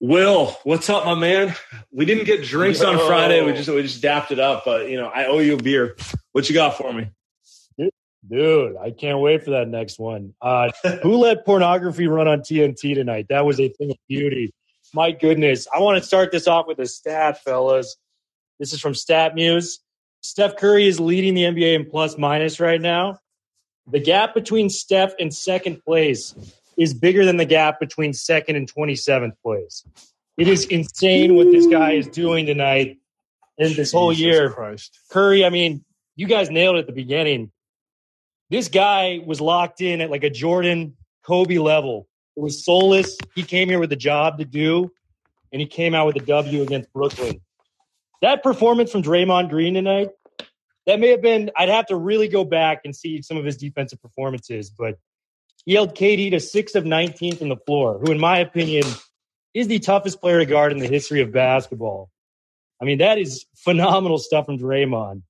[0.00, 1.54] Will, what's up, my man?
[1.92, 3.44] We didn't get drinks on Friday.
[3.44, 5.96] We just we just dapped it up, but you know, I owe you a beer.
[6.32, 7.10] What you got for me?
[8.28, 10.34] Dude, I can't wait for that next one.
[10.40, 10.70] Uh,
[11.02, 13.26] who let pornography run on TNT tonight?
[13.28, 14.52] That was a thing of beauty.
[14.94, 15.66] My goodness.
[15.72, 17.96] I want to start this off with a stat, fellas.
[18.58, 19.78] This is from StatMuse.
[20.20, 23.18] Steph Curry is leading the NBA in plus minus right now.
[23.90, 26.34] The gap between Steph and second place
[26.76, 29.84] is bigger than the gap between second and 27th place.
[30.36, 32.98] It is insane what this guy is doing tonight
[33.58, 34.50] and this whole year.
[34.50, 34.98] Christ.
[35.10, 35.84] Curry, I mean,
[36.16, 37.50] you guys nailed it at the beginning.
[38.50, 42.08] This guy was locked in at like a Jordan Kobe level.
[42.36, 43.18] It was soulless.
[43.34, 44.90] He came here with a job to do,
[45.52, 47.40] and he came out with a W against Brooklyn.
[48.22, 50.10] That performance from Draymond Green tonight,
[50.86, 53.56] that may have been, I'd have to really go back and see some of his
[53.56, 54.96] defensive performances, but
[55.64, 58.84] he held KD to six of 19 from the floor, who, in my opinion,
[59.54, 62.10] is the toughest player to guard in the history of basketball.
[62.80, 65.22] I mean, that is phenomenal stuff from Draymond.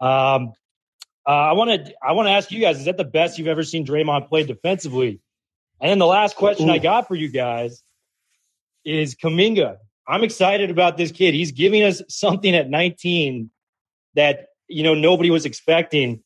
[0.00, 0.52] Um,
[1.26, 3.48] uh, I want to I want to ask you guys: Is that the best you've
[3.48, 5.20] ever seen Draymond play defensively?
[5.80, 6.72] And then the last question Ooh.
[6.72, 7.82] I got for you guys
[8.84, 9.76] is Kuminga.
[10.06, 11.34] I'm excited about this kid.
[11.34, 13.50] He's giving us something at 19
[14.14, 16.22] that you know nobody was expecting.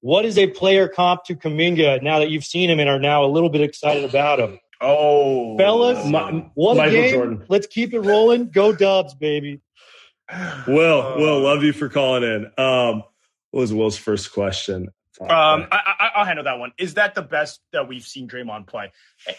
[0.00, 3.24] What is a player comp to Kuminga now that you've seen him and are now
[3.24, 4.58] a little bit excited about him?
[4.80, 7.14] Oh, fellas, my, what a game!
[7.14, 7.44] Jordan.
[7.48, 8.50] Let's keep it rolling.
[8.50, 9.62] Go Dubs, baby.
[10.66, 12.44] Will, Will, love you for calling in.
[12.62, 13.02] Um,
[13.50, 14.88] what was Will's first question?
[15.20, 16.72] Um, I, will handle that one.
[16.76, 18.92] Is that the best that we've seen Draymond play?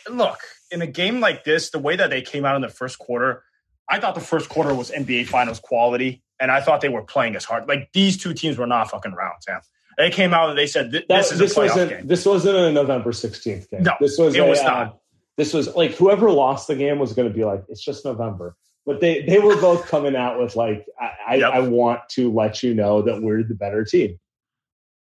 [0.10, 0.40] Look,
[0.72, 3.44] in a game like this, the way that they came out in the first quarter,
[3.90, 7.36] I thought the first quarter was NBA Finals quality, and I thought they were playing
[7.36, 7.68] as hard.
[7.68, 9.62] Like these two teams were not fucking around, Sam.
[9.98, 12.58] They came out and they said, "This that, is this a wasn't, game." This wasn't
[12.58, 13.84] a November sixteenth game.
[13.84, 14.36] No, this was.
[14.36, 15.00] It a, was uh, not.
[15.38, 18.56] this was like whoever lost the game was going to be like, "It's just November."
[18.86, 21.54] But they they were both coming out with like, I, yep.
[21.54, 24.20] I, I want to let you know that we're the better team.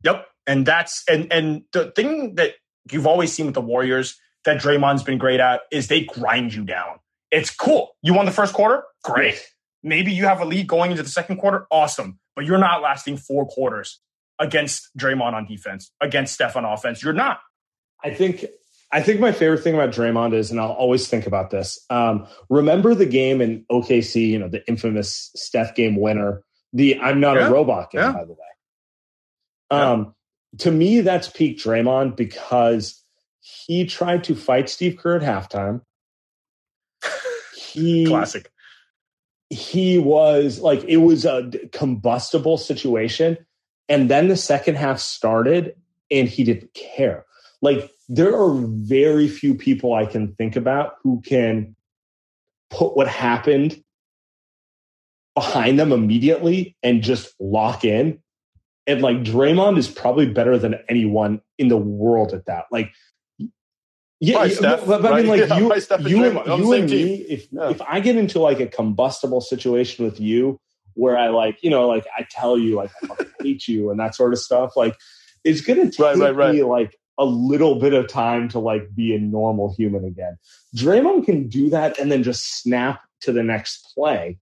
[0.02, 0.26] Yep.
[0.46, 2.54] And that's and and the thing that
[2.90, 6.64] you've always seen with the Warriors that Draymond's been great at is they grind you
[6.64, 6.98] down.
[7.30, 7.96] It's cool.
[8.02, 8.84] You won the first quarter?
[9.02, 9.34] Great.
[9.34, 9.50] Yes.
[9.82, 11.66] Maybe you have a lead going into the second quarter?
[11.70, 12.18] Awesome.
[12.36, 14.00] But you're not lasting four quarters
[14.38, 17.02] against Draymond on defense, against Steph on offense.
[17.02, 17.40] You're not.
[18.02, 18.44] I think
[18.92, 21.84] I think my favorite thing about Draymond is, and I'll always think about this.
[21.90, 27.18] Um, remember the game in OKC, you know, the infamous Steph game winner, the I'm
[27.18, 27.48] not yeah.
[27.48, 28.12] a robot game, yeah.
[28.12, 28.38] by the way.
[29.70, 30.14] Um,
[30.58, 33.02] to me, that's peak Draymond because
[33.40, 35.82] he tried to fight Steve Kerr at halftime.
[37.56, 38.50] He classic.
[39.50, 43.38] He was like it was a combustible situation,
[43.88, 45.76] and then the second half started,
[46.10, 47.24] and he didn't care.
[47.60, 51.76] Like there are very few people I can think about who can
[52.70, 53.82] put what happened
[55.34, 58.20] behind them immediately and just lock in
[58.86, 62.66] and like Draymond is probably better than anyone in the world at that.
[62.70, 62.92] Like,
[64.20, 65.18] yeah, Steph, but, but right?
[65.18, 67.14] I mean, like yeah, you, you, and, you and me.
[67.14, 67.70] If yeah.
[67.70, 70.60] if I get into like a combustible situation with you,
[70.94, 74.14] where I like, you know, like I tell you like I hate you and that
[74.14, 74.96] sort of stuff, like
[75.44, 76.54] it's gonna take right, right, right.
[76.54, 80.38] me like a little bit of time to like be a normal human again.
[80.76, 84.38] Draymond can do that and then just snap to the next play,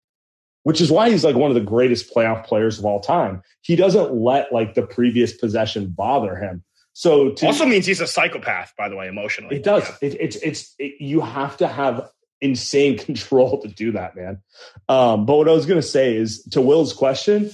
[0.64, 3.42] which is why he's like one of the greatest playoff players of all time.
[3.62, 6.62] He doesn't let like the previous possession bother him.
[6.94, 9.56] So to, also means he's a psychopath, by the way, emotionally.
[9.56, 9.88] it does.
[10.00, 14.42] It, it's it's it, you have to have insane control to do that, man.
[14.88, 17.50] Um, but what I was gonna say is to Will's question,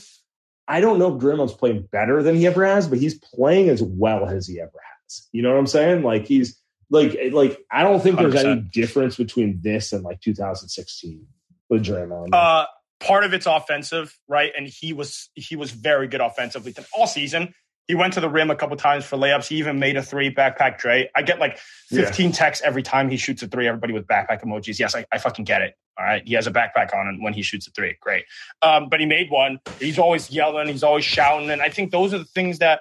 [0.67, 3.83] I don't know if Draymond's playing better than he ever has, but he's playing as
[3.83, 5.29] well as he ever has.
[5.33, 6.03] You know what I'm saying?
[6.03, 8.73] Like he's like like I don't think there's any 100%.
[8.73, 11.27] difference between this and like 2016
[11.69, 12.31] with Draymond.
[12.33, 12.67] Uh,
[13.01, 14.53] part of it's offensive, right?
[14.57, 17.55] And he was he was very good offensively all season.
[17.87, 19.49] He went to the rim a couple times for layups.
[19.49, 21.09] He even made a three backpack Dre.
[21.17, 21.57] I get like
[21.89, 23.67] 15 texts every time he shoots a three.
[23.67, 24.79] Everybody with backpack emojis.
[24.79, 25.75] Yes, I, I fucking get it.
[25.99, 26.23] All right.
[26.27, 27.97] He has a backpack on and when he shoots a three.
[28.03, 28.27] Great.
[28.61, 29.59] Um, but he made one.
[29.81, 30.69] He's always yelling.
[30.69, 31.49] He's always shouting.
[31.49, 32.81] And I think those are the things that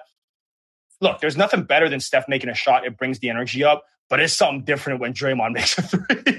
[1.00, 2.84] look, there's nothing better than Steph making a shot.
[2.84, 3.84] It brings the energy up.
[4.10, 6.37] But it's something different when Draymond makes a three.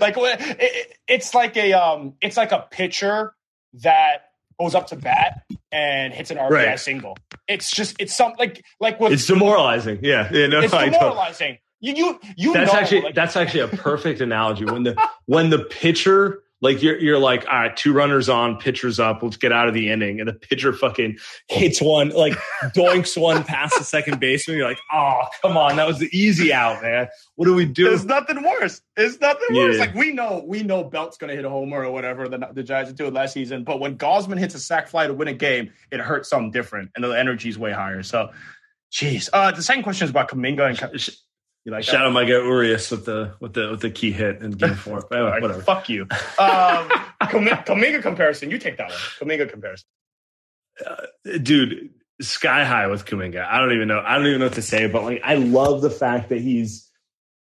[0.00, 3.34] Like it, it- it's like a um, it's like a pitcher
[3.82, 4.26] that
[4.60, 6.78] goes up to bat and hits an RBI Right.
[6.78, 7.16] single.
[7.48, 10.00] It's just it's something like like with it's demoralizing.
[10.02, 10.92] Yeah, yeah, no, it's I don't.
[11.00, 11.58] demoralizing.
[11.80, 14.64] You you you That's know, actually like, that's actually a perfect analogy.
[14.66, 19.00] When the when the pitcher like you're you're like, all right, two runners on, pitcher's
[19.00, 21.18] up, let's get out of the inning, and the pitcher fucking
[21.48, 22.34] hits one, like
[22.76, 24.58] doinks one past the second baseman.
[24.58, 27.08] You're like, oh, come on, that was the easy out, man.
[27.36, 27.84] What do we do?
[27.84, 28.82] There's nothing worse.
[28.96, 29.76] It's nothing worse.
[29.76, 29.80] Yeah.
[29.80, 32.62] Like we know, we know Belt's going to hit a homer or whatever the, the
[32.62, 33.64] Giants did last season.
[33.64, 36.90] But when Gausman hits a sac fly to win a game, it hurts something different,
[36.94, 38.02] and the energy's way higher.
[38.02, 38.30] So,
[38.92, 39.30] jeez.
[39.32, 40.78] Uh, the second question is about Kuminga and
[41.64, 41.84] you like?
[41.84, 44.74] Shout out my guy Urias with the with the with the key hit in game
[44.74, 45.04] four.
[45.10, 45.62] Right, Whatever.
[45.62, 46.02] Fuck you.
[46.02, 46.08] Um,
[47.28, 48.50] Kami- Kuminga comparison.
[48.50, 48.98] You take that one.
[49.20, 49.86] Kuminga comparison.
[51.42, 53.44] dude, sky high with Kuminga.
[53.46, 54.02] I don't even know.
[54.04, 56.88] I don't even know what to say, but like, I love the fact that he's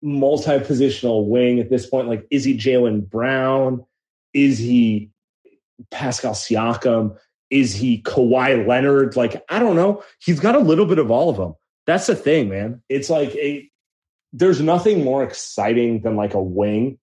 [0.02, 2.08] multi-positional wing at this point.
[2.08, 3.84] Like, is he Jaylen Brown?
[4.32, 5.10] Is he
[5.90, 7.16] Pascal Siakam?
[7.50, 9.16] Is he Kawhi Leonard?
[9.16, 10.02] Like, I don't know.
[10.20, 11.54] He's got a little bit of all of them.
[11.86, 12.82] That's the thing, man.
[12.88, 13.70] It's like a.
[14.38, 16.98] There's nothing more exciting than like a wing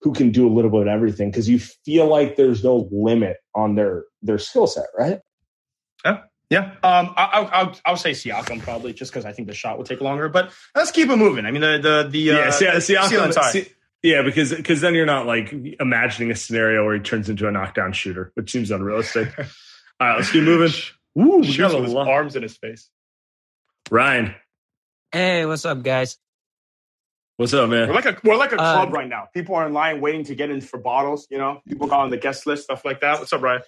[0.00, 3.36] who can do a little bit of everything because you feel like there's no limit
[3.54, 5.20] on their their skill set, right?
[6.50, 6.76] Yeah.
[6.82, 9.84] Um, I, I'll, I'll, I'll say Siakam probably just because I think the shot will
[9.84, 10.30] take longer.
[10.30, 11.44] But let's keep it moving.
[11.44, 13.66] I mean, the the the yeah, uh, see, see, ceiling's high.
[14.02, 17.52] yeah, because because then you're not like imagining a scenario where he turns into a
[17.52, 19.38] knockdown shooter, which seems unrealistic.
[19.38, 19.44] All
[20.00, 20.72] right, let's keep moving.
[21.18, 22.08] Ooh, we got a with his lot.
[22.08, 22.88] arms in his face.
[23.90, 24.34] Ryan,
[25.12, 26.18] Hey, what's up, guys?
[27.38, 27.88] What's up, man?
[27.88, 27.94] We're man?
[27.94, 29.28] like a we're like a Uh, club right now.
[29.32, 31.28] People are in line waiting to get in for bottles.
[31.30, 33.20] You know, people got on the guest list, stuff like that.
[33.20, 33.62] What's up, Ryan?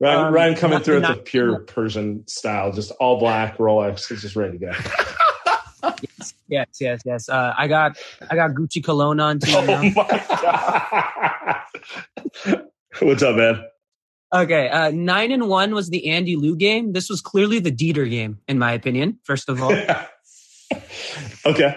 [0.00, 3.56] Ryan, um, Ryan coming not- through at not- the pure Persian style, just all black
[3.56, 4.72] Rolex, is just ready to go.
[6.48, 7.28] Yes, yes, yes.
[7.28, 7.96] Uh, I got
[8.30, 9.52] I got Gucci cologne on too.
[9.54, 9.90] Oh my
[12.44, 12.64] god!
[13.00, 13.64] what's up, man?
[14.34, 16.92] Okay, uh, nine and one was the Andy Liu game.
[16.92, 19.18] This was clearly the Dieter game, in my opinion.
[19.22, 19.72] First of all,
[21.46, 21.76] okay,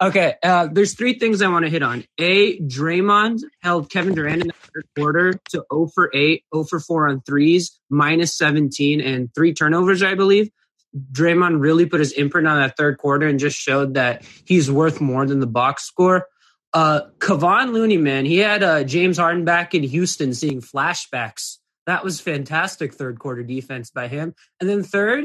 [0.00, 0.34] okay.
[0.42, 2.04] Uh, there's three things I want to hit on.
[2.18, 6.80] A, Draymond held Kevin Durant in the third quarter to 0 for 8, 0 for
[6.80, 10.50] 4 on threes, minus 17, and three turnovers, I believe.
[11.12, 15.00] Draymond really put his imprint on that third quarter and just showed that he's worth
[15.00, 16.26] more than the box score.
[16.72, 21.58] Uh, Kevon Looney, man, he had uh, James Harden back in Houston seeing flashbacks.
[21.86, 24.34] That was fantastic third quarter defense by him.
[24.60, 25.24] And then third,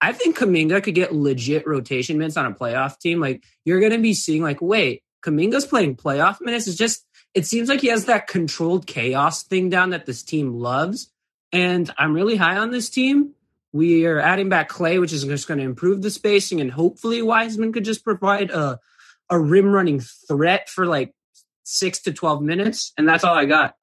[0.00, 3.20] I think Kuminga could get legit rotation minutes on a playoff team.
[3.20, 6.66] Like you're going to be seeing, like, wait, Kuminga's playing playoff minutes.
[6.66, 10.54] It's just, it seems like he has that controlled chaos thing down that this team
[10.54, 11.12] loves.
[11.52, 13.34] And I'm really high on this team.
[13.72, 17.22] We are adding back Klay, which is just going to improve the spacing, and hopefully
[17.22, 18.80] Wiseman could just provide a
[19.28, 21.14] a rim running threat for like
[21.62, 23.76] six to twelve minutes, and that's all I got.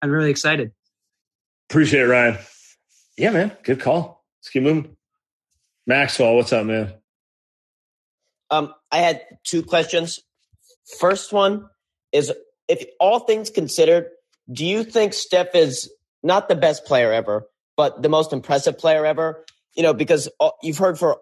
[0.00, 0.72] I'm really excited.
[1.68, 2.38] appreciate it, Ryan.
[3.18, 4.24] Yeah, man, good call.
[4.40, 4.96] Let's keep moving.
[5.88, 6.92] Maxwell, what's up, man?
[8.50, 10.20] Um, I had two questions.
[11.00, 11.66] First one
[12.12, 12.30] is
[12.68, 14.10] if all things considered,
[14.52, 15.90] do you think Steph is
[16.22, 19.46] not the best player ever, but the most impressive player ever?
[19.76, 21.20] You know, because uh, you've heard for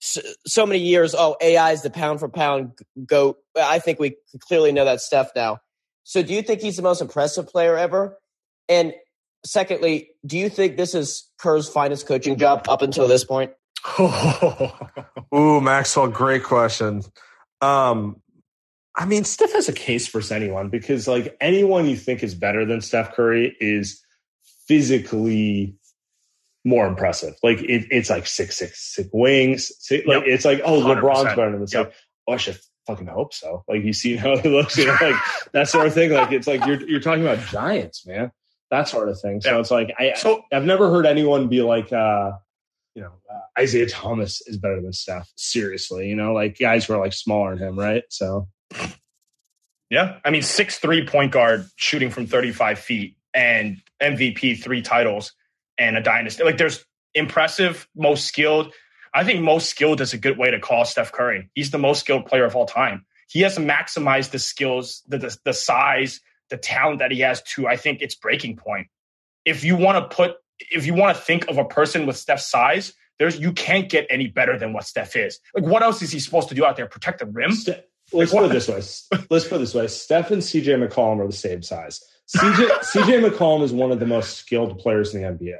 [0.00, 2.72] so, so many years, oh, AI is the pound for pound
[3.06, 3.36] goat.
[3.54, 5.58] I think we clearly know that Steph now.
[6.04, 8.18] So do you think he's the most impressive player ever?
[8.66, 8.94] And
[9.44, 13.52] secondly, do you think this is Kerr's finest coaching job up until this point?
[15.34, 17.02] Ooh, Maxwell, great question.
[17.60, 18.20] Um,
[18.94, 22.64] I mean, Steph has a case for anyone because, like, anyone you think is better
[22.64, 24.02] than Steph Curry is
[24.66, 25.76] physically
[26.64, 27.34] more impressive.
[27.42, 29.70] Like it, it's like six six six wings.
[29.78, 31.00] Six, like it's like oh 100%.
[31.00, 31.72] LeBron's better than this.
[31.72, 31.86] Yep.
[31.86, 31.94] Like
[32.28, 33.64] oh, I should fucking hope so.
[33.68, 35.14] Like you see how he looks, you know, like
[35.52, 36.10] that sort of thing.
[36.12, 38.32] Like it's like you're you're talking about giants, man.
[38.70, 39.40] That sort of thing.
[39.40, 39.60] So Yeah.
[39.60, 42.32] it's like I So I've never heard anyone be like, uh,
[42.96, 45.30] you know, uh, Isaiah Thomas is better than Steph.
[45.36, 48.02] Seriously, you know, like guys who are like smaller than him, right?
[48.08, 48.48] So
[49.90, 50.18] Yeah.
[50.24, 55.32] I mean, six three point guard shooting from 35 feet and MVP, three titles
[55.78, 56.42] and a dynasty.
[56.42, 56.84] Like there's
[57.14, 58.72] impressive, most skilled.
[59.12, 61.50] I think most skilled is a good way to call Steph Curry.
[61.54, 63.04] He's the most skilled player of all time.
[63.28, 67.42] He has to maximize the skills, the, the, the size, the talent that he has
[67.42, 68.86] to, I think, its breaking point.
[69.44, 72.50] If you want to put, if you want to think of a person with Steph's
[72.50, 75.38] size, there's you can't get any better than what Steph is.
[75.54, 76.86] Like, what else is he supposed to do out there?
[76.86, 77.52] Protect the rim?
[77.52, 78.82] Ste- let's put it this way.
[79.30, 79.86] Let's put it this way.
[79.88, 82.00] Steph and CJ McCollum are the same size.
[82.36, 85.56] CJ CJ McCollum is one of the most skilled players in the NBA.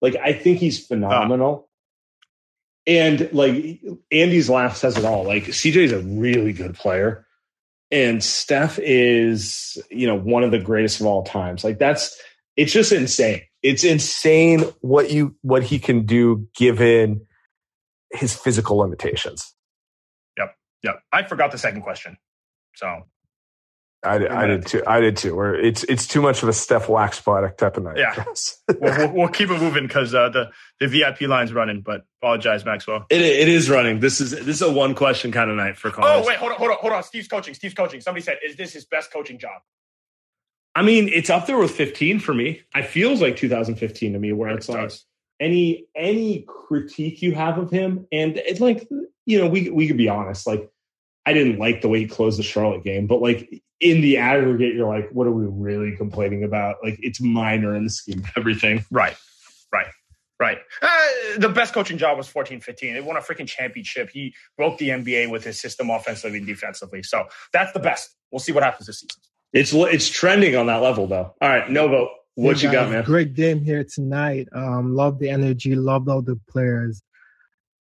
[0.00, 1.68] Like I think he's phenomenal.
[1.68, 1.70] Ah.
[2.86, 3.80] And like
[4.12, 5.24] Andy's laugh says it all.
[5.24, 7.26] Like CJ is a really good player.
[7.90, 11.64] And Steph is, you know, one of the greatest of all times.
[11.64, 12.18] Like that's
[12.56, 13.42] it's just insane.
[13.64, 17.26] It's insane what you what he can do given
[18.12, 19.54] his physical limitations.
[20.36, 20.54] Yep.
[20.82, 21.02] Yep.
[21.10, 22.18] I forgot the second question.
[22.74, 23.04] So
[24.04, 24.82] I, did- I did too.
[24.86, 25.34] I did too.
[25.34, 27.96] Where it's it's too much of a Steph Wax product type of night.
[27.96, 28.14] Yeah.
[28.68, 31.80] we'll, we'll, we'll keep it moving because uh, the the VIP line's running.
[31.80, 33.06] But apologize, Maxwell.
[33.08, 34.00] It, it is running.
[34.00, 36.22] This is this is a one question kind of night for callers.
[36.22, 37.02] Oh wait, hold on, hold on, hold on.
[37.02, 37.54] Steve's coaching.
[37.54, 38.02] Steve's coaching.
[38.02, 39.62] Somebody said, "Is this his best coaching job?"
[40.74, 42.62] I mean, it's up there with 15 for me.
[42.74, 44.92] It feels like 2015 to me, where it's like
[45.40, 48.88] any any critique you have of him, and it's like
[49.24, 50.46] you know we we could be honest.
[50.46, 50.68] Like
[51.26, 54.74] I didn't like the way he closed the Charlotte game, but like in the aggregate,
[54.74, 56.76] you're like, what are we really complaining about?
[56.82, 58.84] Like it's minor in the scheme of everything.
[58.90, 59.16] Right,
[59.72, 59.86] right,
[60.40, 60.58] right.
[60.82, 60.88] Uh,
[61.38, 62.94] the best coaching job was 14 15.
[62.94, 64.10] They won a freaking championship.
[64.10, 67.04] He broke the NBA with his system offensively and defensively.
[67.04, 68.16] So that's the best.
[68.32, 69.20] We'll see what happens this season.
[69.54, 71.32] It's it's trending on that level though.
[71.40, 73.04] All right, Novo, what you got, man?
[73.04, 74.48] Great game here tonight.
[74.52, 77.00] Um, love the energy, loved all the players.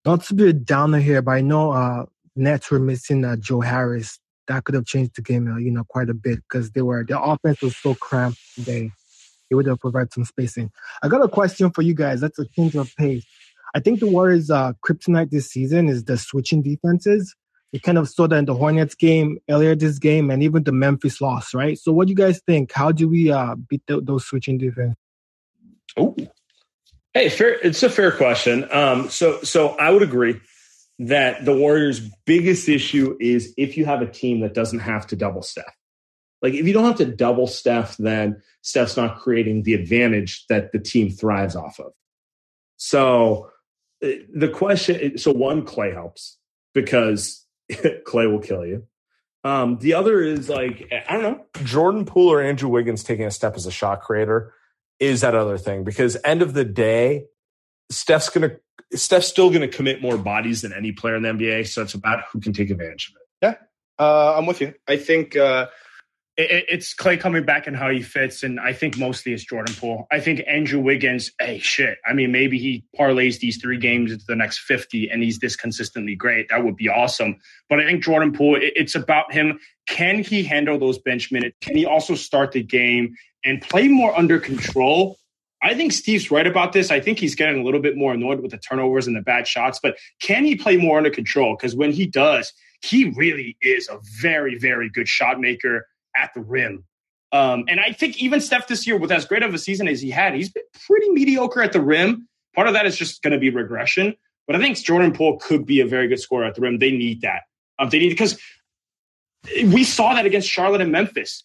[0.04, 2.06] Not to be a downer here, but I know uh,
[2.36, 4.20] Nets were missing uh, Joe Harris.
[4.48, 7.06] That could have changed the game, uh, you know, quite a bit because they were
[7.06, 8.92] their offense was so cramped today.
[9.50, 10.72] It would have provided some spacing.
[11.02, 12.20] I got a question for you guys.
[12.20, 13.26] That's a change of pace.
[13.74, 17.34] I think the Warriors' uh, kryptonite this season is the switching defenses.
[17.74, 20.74] We kind of saw that in the Hornets game earlier this game, and even the
[20.74, 21.78] Memphis loss, right?
[21.78, 22.72] So, what do you guys think?
[22.74, 24.96] How do we uh, beat th- those switching defense?
[25.96, 26.16] Oh,
[27.14, 27.54] hey, fair.
[27.60, 28.68] It's a fair question.
[28.72, 30.40] Um, so, so I would agree
[31.00, 35.16] that the Warriors' biggest issue is if you have a team that doesn't have to
[35.16, 35.72] double step.
[36.42, 40.72] Like, if you don't have to double Steph, then Steph's not creating the advantage that
[40.72, 41.94] the team thrives off of.
[42.78, 43.52] So,
[44.04, 45.18] uh, the question.
[45.18, 46.38] So, one, Klay helps
[46.74, 47.46] because
[48.06, 48.86] Klay will kill you.
[49.44, 51.46] Um, the other is like I don't know.
[51.64, 54.54] Jordan Poole or Andrew Wiggins taking a step as a shot creator
[55.00, 57.26] is that other thing because end of the day,
[57.90, 58.52] Steph's gonna
[58.94, 61.68] Steph's still going to commit more bodies than any player in the NBA.
[61.68, 63.58] So it's about who can take advantage of it.
[64.00, 64.74] Yeah, uh, I'm with you.
[64.88, 65.68] I think uh,
[66.38, 69.44] it, it- it's Klay coming back and how he fits, and I think mostly it's
[69.44, 70.08] Jordan Poole.
[70.12, 71.32] I think Andrew Wiggins.
[71.40, 71.98] Hey, shit.
[72.06, 75.56] I mean, maybe he parlays these three games into the next 50, and he's this
[75.56, 76.48] consistently great.
[76.50, 77.38] That would be awesome.
[77.70, 78.56] But I think Jordan Poole.
[78.56, 79.60] It, it's about him.
[79.88, 81.58] Can he handle those bench minutes?
[81.62, 85.18] Can he also start the game and play more under control?
[85.64, 86.90] I think Steve's right about this.
[86.90, 89.48] I think he's getting a little bit more annoyed with the turnovers and the bad
[89.48, 91.56] shots, but can he play more under control?
[91.56, 92.52] Because when he does,
[92.84, 95.86] he really is a very, very good shot maker
[96.16, 96.86] at the rim.
[97.32, 100.02] Um, and I think even Steph this year, with as great of a season as
[100.02, 102.28] he had, he's been pretty mediocre at the rim.
[102.56, 104.16] Part of that is just going to be regression.
[104.48, 106.80] But I think Jordan Poole could be a very good scorer at the rim.
[106.80, 107.44] They need that.
[107.80, 108.38] Um, they need because
[109.64, 111.44] we saw that against Charlotte and Memphis.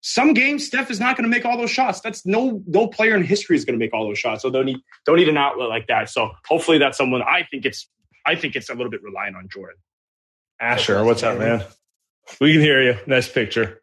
[0.00, 2.00] Some games, Steph is not going to make all those shots.
[2.00, 4.42] That's no no player in history is going to make all those shots.
[4.42, 6.08] So don't need don't need an outlet like that.
[6.08, 7.22] So hopefully that's someone.
[7.22, 7.88] I think it's
[8.24, 9.76] I think it's a little bit reliant on Jordan.
[10.60, 11.64] Asher, what's up, man?
[12.40, 12.98] We can hear you.
[13.06, 13.82] Nice picture.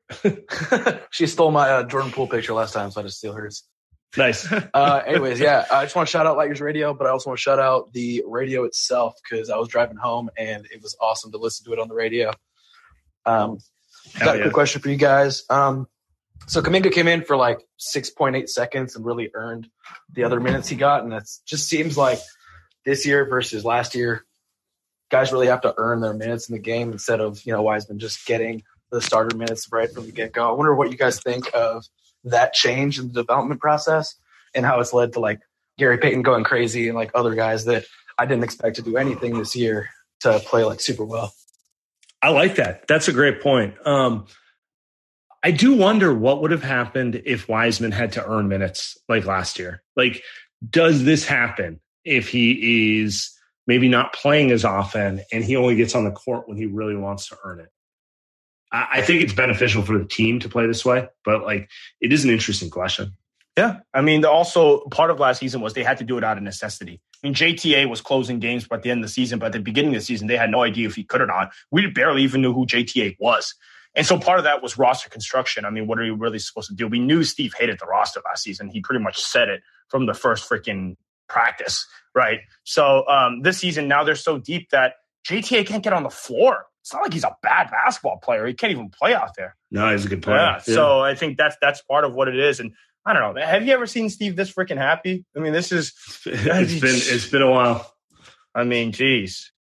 [1.12, 3.64] she stole my uh, Jordan Poole picture last time, so I just steal hers.
[4.18, 4.48] Nice.
[4.74, 7.38] Uh, anyways, yeah, I just want to shout out Lightyears Radio, but I also want
[7.38, 11.32] to shout out the radio itself because I was driving home and it was awesome
[11.32, 12.32] to listen to it on the radio.
[13.26, 13.60] Um,
[14.14, 14.44] Hell got a yeah.
[14.44, 15.44] quick question for you guys.
[15.50, 15.88] Um,
[16.48, 17.60] so Kuminga came in for like
[17.96, 19.68] 6.8 seconds and really earned
[20.12, 22.20] the other minutes he got, and it just seems like
[22.86, 24.26] this year versus last year,
[25.14, 28.00] guys really have to earn their minutes in the game instead of you know Wiseman
[28.00, 30.50] just getting the starter minutes right from the get go.
[30.50, 31.86] I wonder what you guys think of
[32.24, 34.16] that change in the development process
[34.56, 35.40] and how it's led to like
[35.78, 37.86] Gary Payton going crazy and like other guys that
[38.18, 39.90] I didn't expect to do anything this year
[40.22, 41.32] to play like super well.
[42.24, 42.88] I like that.
[42.88, 43.76] That's a great point.
[43.86, 44.26] Um,
[45.44, 49.60] I do wonder what would have happened if Wiseman had to earn minutes like last
[49.60, 49.84] year.
[49.96, 50.24] Like,
[50.68, 53.30] does this happen if he is
[53.68, 56.96] maybe not playing as often and he only gets on the court when he really
[56.96, 57.70] wants to earn it?
[58.72, 61.70] I, I think it's beneficial for the team to play this way, but like,
[62.02, 63.14] it is an interesting question.
[63.58, 63.82] Yeah.
[63.94, 66.44] I mean, also part of last season was they had to do it out of
[66.44, 67.00] necessity.
[67.24, 69.60] I mean, JTA was closing games at the end of the season, but at the
[69.60, 71.54] beginning of the season, they had no idea if he could or not.
[71.72, 73.54] We barely even knew who JTA was.
[73.96, 75.66] And so part of that was roster construction.
[75.66, 76.88] I mean, what are you really supposed to do?
[76.88, 78.70] We knew Steve hated the roster last season.
[78.70, 80.96] He pretty much said it from the first freaking
[81.28, 82.40] practice, right?
[82.64, 84.96] So um, this season, now they're so deep that
[85.28, 86.66] JTA can't get on the floor.
[86.82, 88.46] It's not like he's a bad basketball player.
[88.46, 89.56] He can't even play out there.
[89.72, 90.38] No, he's a good player.
[90.38, 90.62] Yeah.
[90.68, 90.76] yeah.
[90.76, 92.60] So I think that's that's part of what it is.
[92.60, 92.74] And
[93.06, 93.42] I don't know.
[93.46, 95.26] Have you ever seen Steve this freaking happy?
[95.36, 95.94] I mean, this is
[96.26, 97.90] it's been it's been a while.
[98.54, 99.52] I mean, geez.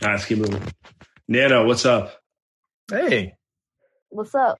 [0.00, 0.62] All right, let's keep moving.
[1.26, 2.14] Nano, what's up?
[2.90, 3.34] Hey.
[4.10, 4.58] What's up?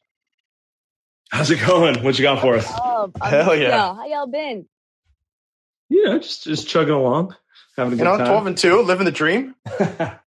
[1.30, 2.02] How's it going?
[2.02, 2.70] What you got for us?
[2.78, 3.88] Um, Hell yeah.
[3.88, 4.66] Yo, how y'all been?
[5.88, 7.34] Yeah, just just chugging along,
[7.76, 8.26] having a You good know, time.
[8.26, 9.54] 12 and 2, living the dream.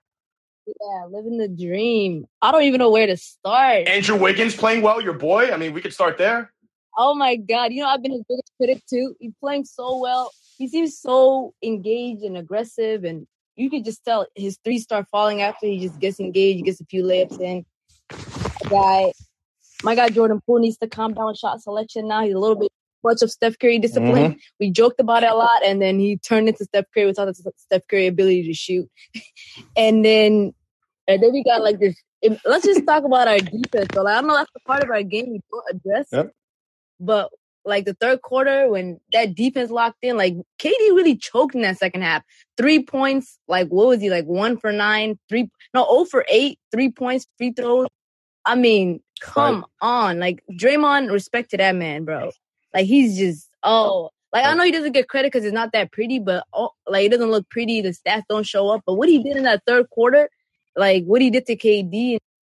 [0.66, 2.26] Yeah, living the dream.
[2.40, 3.88] I don't even know where to start.
[3.88, 5.50] Andrew Wiggins playing well, your boy.
[5.50, 6.52] I mean, we could start there.
[6.96, 7.72] Oh my god!
[7.72, 9.16] You know I've been his biggest critic too.
[9.18, 10.30] He's playing so well.
[10.58, 15.40] He seems so engaged and aggressive, and you could just tell his three star falling
[15.40, 17.64] after he just gets engaged, he gets a few layups in.
[18.64, 19.12] My guy,
[19.82, 22.22] my guy Jordan Poole needs to calm down with shot selection now.
[22.22, 22.70] He's a little bit
[23.02, 24.32] much of Steph Curry discipline.
[24.32, 24.38] Mm-hmm.
[24.58, 27.52] We joked about it a lot, and then he turned into Steph Curry without the
[27.56, 28.90] Steph Curry ability to shoot.
[29.76, 30.54] and then,
[31.06, 31.96] and then we got like this.
[32.44, 33.88] let's just talk about our defense.
[33.94, 36.08] So like, I know that's the part of our game we don't address.
[36.12, 36.32] Yep.
[36.98, 37.30] But
[37.64, 41.78] like the third quarter, when that defense locked in, like KD really choked in that
[41.78, 42.22] second half.
[42.56, 44.26] Three points, like what was he like?
[44.26, 47.86] One for nine, three no, oh for eight, three points, free throws.
[48.44, 52.30] I mean, come on, like Draymond, respect to that man, bro.
[52.74, 53.88] Like he's just oh.
[53.88, 56.70] oh, like I know he doesn't get credit because it's not that pretty, but oh,
[56.88, 57.80] like it doesn't look pretty.
[57.80, 60.28] The stats don't show up, but what he did in that third quarter,
[60.76, 62.18] like what he did to KD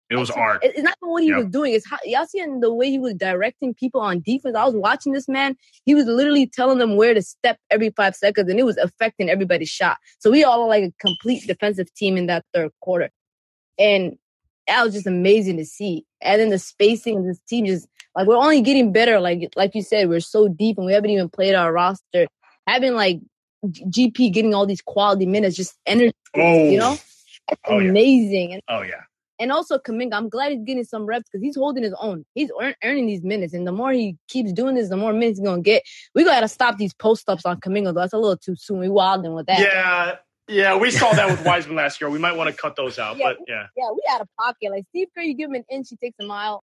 [0.10, 0.60] It was art.
[0.64, 1.38] It's not what he Yep.
[1.38, 1.74] was doing.
[1.74, 4.58] It's how y'all seeing the way he was directing people on defense.
[4.58, 5.56] I was watching this man.
[5.86, 9.30] He was literally telling them where to step every five seconds, and it was affecting
[9.30, 9.98] everybody's shot.
[10.20, 13.10] So we all are like a complete defensive team in that third quarter,
[13.80, 14.18] and
[14.68, 16.06] that was just amazing to see.
[16.22, 19.20] And then the spacing of this team just like we're only getting better.
[19.20, 22.28] Like like you said, we're so deep, and we haven't even played our roster.
[22.68, 23.20] Having like
[23.66, 26.70] GP getting all these quality minutes, just energy, Oh.
[26.70, 27.00] you know, oh.
[27.50, 27.90] That's Oh, yeah.
[27.90, 28.54] amazing.
[28.54, 29.02] And Oh yeah.
[29.40, 32.24] and also Kuminga, I'm glad he's getting some reps because he's holding his own.
[32.36, 35.40] He's earn, earning these minutes, and the more he keeps doing this, the more minutes
[35.40, 35.84] he's gonna get.
[36.16, 37.94] We gotta stop these post ups on Kuminga.
[37.94, 38.80] Though that's a little too soon.
[38.80, 39.60] We wilding with that.
[39.60, 40.16] Yeah.
[40.48, 42.10] Yeah, we saw that with Wiseman last year.
[42.10, 43.28] We might want to cut those out, Yeah.
[43.30, 43.68] but yeah.
[43.78, 44.72] yeah, we out of pocket.
[44.72, 46.62] Like Steve Kerr, you give him an inch, he takes a mile.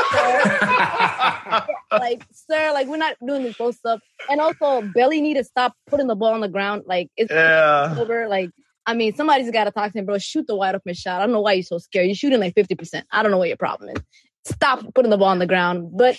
[1.92, 4.00] like, sir, like we're not doing this post stuff.
[4.28, 6.82] And also, Belly need to stop putting the ball on the ground.
[6.86, 7.94] Like it's Yeah.
[7.98, 8.28] over.
[8.28, 8.50] Like,
[8.86, 10.18] I mean, somebody's got to talk to him, bro.
[10.18, 11.20] Shoot the wide open shot.
[11.20, 12.06] I don't know why you're so scared.
[12.06, 13.06] You're shooting like fifty percent.
[13.12, 14.02] I don't know what your problem is.
[14.44, 15.90] Stop putting the ball on the ground.
[15.96, 16.18] But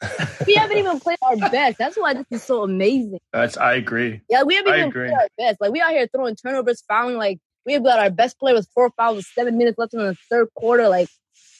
[0.46, 1.78] we haven't even played our best.
[1.78, 3.20] That's why this is so amazing.
[3.32, 4.20] That's I agree.
[4.28, 5.08] Yeah, we haven't I even agree.
[5.08, 5.60] played our best.
[5.60, 7.16] Like we out here throwing turnovers, fouling.
[7.18, 10.00] Like we have got our best player with four fouls with seven minutes left in
[10.00, 10.88] the third quarter.
[10.88, 11.08] Like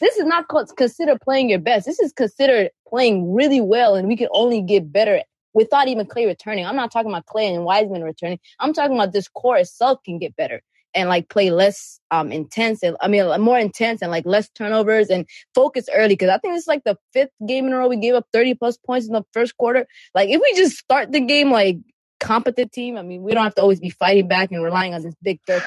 [0.02, 1.86] this is not co- considered playing your best.
[1.86, 5.22] This is considered playing really well, and we can only get better
[5.54, 6.66] without even Klay returning.
[6.66, 8.40] I'm not talking about Klay and Wiseman returning.
[8.60, 10.62] I'm talking about this core itself can get better
[10.94, 12.82] and like play less um intense.
[12.84, 16.14] And, I mean, more intense and like less turnovers and focus early.
[16.16, 18.56] Because I think it's like the fifth game in a row we gave up 30
[18.56, 19.86] plus points in the first quarter.
[20.14, 21.78] Like if we just start the game like
[22.20, 25.02] competent team, I mean, we don't have to always be fighting back and relying on
[25.02, 25.62] this big third.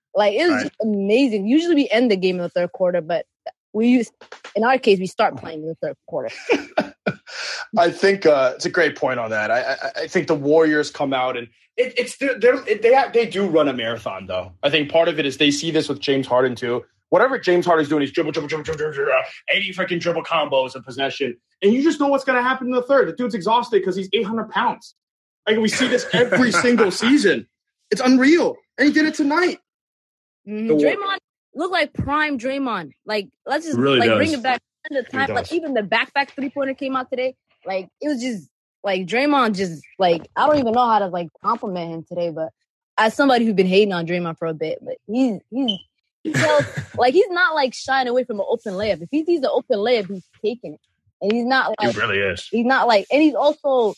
[0.14, 0.62] like it was Right.
[0.64, 1.46] just amazing.
[1.48, 3.26] Usually we end the game in the third quarter, but
[3.72, 4.10] we use
[4.54, 6.30] in our case we start playing in the third quarter.
[7.78, 9.50] I think uh, it's a great point on that.
[9.50, 12.92] I, I, I think the Warriors come out and it, it's they're, they're, it, they
[12.92, 14.52] have, they do run a marathon though.
[14.62, 16.84] I think part of it is they see this with James Harden too.
[17.10, 20.76] Whatever James Harden's doing, he's dribble, dribble, dribble, dribble, dribble, dribble, eighty freaking dribble combos
[20.76, 23.08] of possession, and you just know what's going to happen in the third.
[23.08, 24.94] The dude's exhausted because he's eight hundred pounds.
[25.44, 27.48] Like we see this every single season.
[27.90, 29.58] It's unreal, and he did it tonight.
[30.46, 31.18] War- Draymond
[31.54, 32.92] looked like prime Draymond.
[33.04, 34.18] Like let's just Really like does.
[34.18, 35.30] bring it back the time.
[35.30, 37.34] Like even the backpack three pointer came out today.
[37.66, 38.48] Like it was just
[38.82, 42.50] like Draymond just like I don't even know how to like compliment him today, but
[42.96, 45.78] as somebody who's been hating on Draymond for a bit, but he's he's
[46.22, 46.64] he tells,
[46.98, 49.02] like he's not like shying away from an open layup.
[49.02, 50.80] If he sees an open layup, he's taking it,
[51.20, 52.46] and he's not like It really is.
[52.50, 53.94] He's not like, and he's also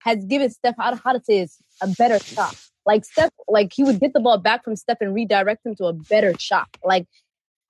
[0.00, 2.54] has given Steph how to, how to say is a better shot.
[2.86, 5.86] Like Steph, like he would get the ball back from Steph and redirect him to
[5.86, 6.68] a better shot.
[6.84, 7.06] Like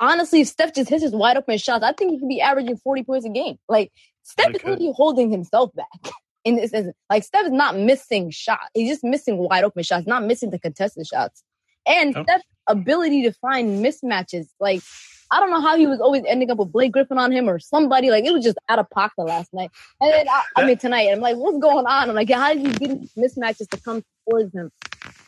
[0.00, 2.76] honestly, if Steph just hits his wide open shots, I think he could be averaging
[2.76, 3.58] 40 points a game.
[3.68, 3.92] Like
[4.22, 5.86] Steph is uh, really holding himself back.
[6.44, 6.94] In this instance.
[7.08, 8.68] Like Steph is not missing shots.
[8.74, 11.42] He's just missing wide open shots, not missing the contested shots.
[11.86, 12.24] And Yep.
[12.24, 14.82] Steph's ability to find mismatches, like
[15.30, 17.58] I don't know how he was always ending up with Blake Griffin on him or
[17.58, 18.10] somebody.
[18.10, 19.70] Like it was just out of pocket last night.
[20.00, 22.10] And then I, I mean tonight, I'm like, what's going on?
[22.10, 24.70] I'm like, how did he get these mismatches to come towards him?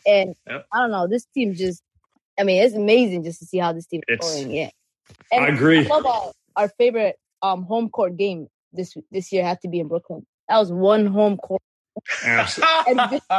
[0.07, 0.65] And Yep.
[0.73, 1.07] I don't know.
[1.07, 1.83] This team just,
[2.39, 4.51] I mean, it's amazing just to see how this team is It's- going.
[4.51, 4.69] Yeah,
[5.31, 5.79] I agree.
[5.85, 9.79] I love our, our favorite um home court game this this year had to be
[9.79, 10.25] in Brooklyn.
[10.49, 11.61] That was one home court.
[12.23, 13.21] Absolutely.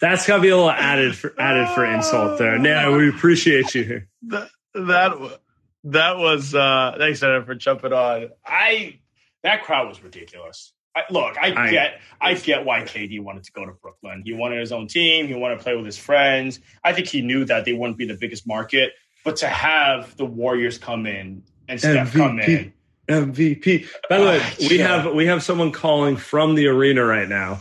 [0.00, 2.56] That's got to be a little added for added for insult there.
[2.64, 4.02] Yeah, we appreciate you.
[4.28, 5.40] that that
[5.84, 8.30] that was uh thanks Adam, for jumping on.
[8.46, 9.00] I
[9.42, 10.72] that crowd was ridiculous.
[10.98, 14.22] I, look, I, I- get I get why KD wanted to go to Brooklyn.
[14.24, 15.26] He wanted his own team.
[15.28, 16.58] He wanted to play with his friends.
[16.82, 18.92] I think he knew that they wouldn't be the biggest market,
[19.24, 22.72] but to have the Warriors come in and Steph come in,
[23.08, 23.86] MVP.
[24.08, 24.86] By the way, Ah, we yeah.
[25.02, 27.60] have we have someone calling from the arena right now.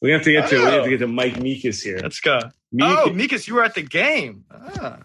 [0.00, 0.84] We have to get to we have Oh.
[0.84, 2.00] to get to Mike Meekus here.
[2.02, 2.38] Let's go.
[2.72, 4.44] Meek- Oh, Mikas, you were at the game.
[4.50, 4.98] Ah.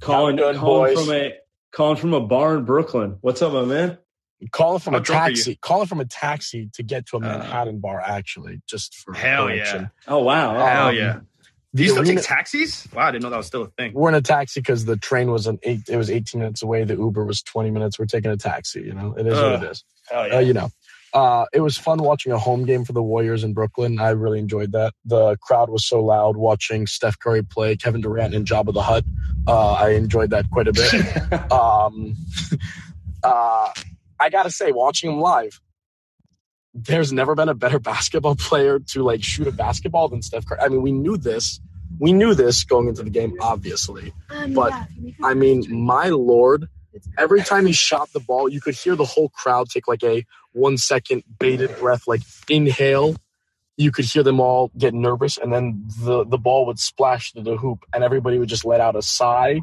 [0.00, 1.06] calling, Good, calling boys.
[1.06, 1.32] from a
[1.70, 3.18] calling from a bar in Brooklyn.
[3.20, 3.98] What's up, my man?
[4.50, 5.36] Calling from How a drunk are you?
[5.36, 5.58] taxi.
[5.62, 9.82] Calling from a taxi to get to a Manhattan bar, actually, just for Hell correction.
[9.82, 9.88] yeah.
[10.14, 10.54] Oh wow.
[10.66, 11.20] Hell Um, yeah.
[11.72, 12.86] These Do still arena- take taxis?
[12.94, 13.92] Wow, I didn't know that was still a thing.
[13.94, 15.80] We're in a taxi because the train was an eight.
[15.88, 16.84] It was eighteen minutes away.
[16.84, 17.98] The Uber was twenty minutes.
[17.98, 18.82] We're taking a taxi.
[18.82, 19.84] You know, it is what it is.
[20.08, 20.36] hell yeah.
[20.36, 20.68] Uh, you know,
[21.14, 23.98] uh, it was fun watching a home game for the Warriors in Brooklyn.
[23.98, 24.92] I really enjoyed that.
[25.04, 29.04] The crowd was so loud watching Steph Curry play Kevin Durant and Jabba the Hutt.
[29.48, 30.92] Uh, I enjoyed that quite a bit.
[31.52, 32.14] um,
[33.24, 33.70] uh,
[34.18, 35.60] I gotta say, watching him live,
[36.74, 40.60] there's never been a better basketball player to like shoot a basketball than Steph Curry.
[40.60, 41.60] I mean, we knew this.
[42.00, 44.12] We knew this going into the game, obviously.
[44.54, 44.72] But
[45.22, 46.68] I mean, my lord,
[47.16, 50.24] every time he shot the ball, you could hear the whole crowd take like a
[50.52, 53.16] one second bated breath, like inhale.
[53.76, 57.42] You could hear them all get nervous, and then the the ball would splash through
[57.42, 59.62] the hoop, and everybody would just let out a sigh.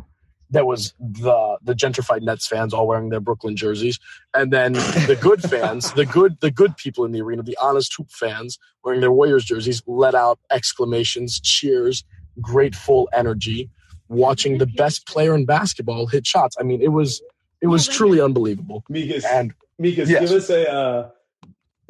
[0.51, 3.99] That was the the gentrified Nets fans all wearing their Brooklyn jerseys,
[4.33, 7.93] and then the good fans, the good the good people in the arena, the honest
[7.97, 12.03] hoop fans wearing their Warriors jerseys, let out exclamations, cheers,
[12.41, 13.69] grateful energy,
[14.09, 16.55] watching the best player in basketball hit shots.
[16.59, 17.21] I mean, it was
[17.61, 18.83] it was truly unbelievable.
[18.91, 20.29] Mikas, And Mikas, Yes.
[20.29, 20.71] give us a.
[20.71, 21.09] Uh,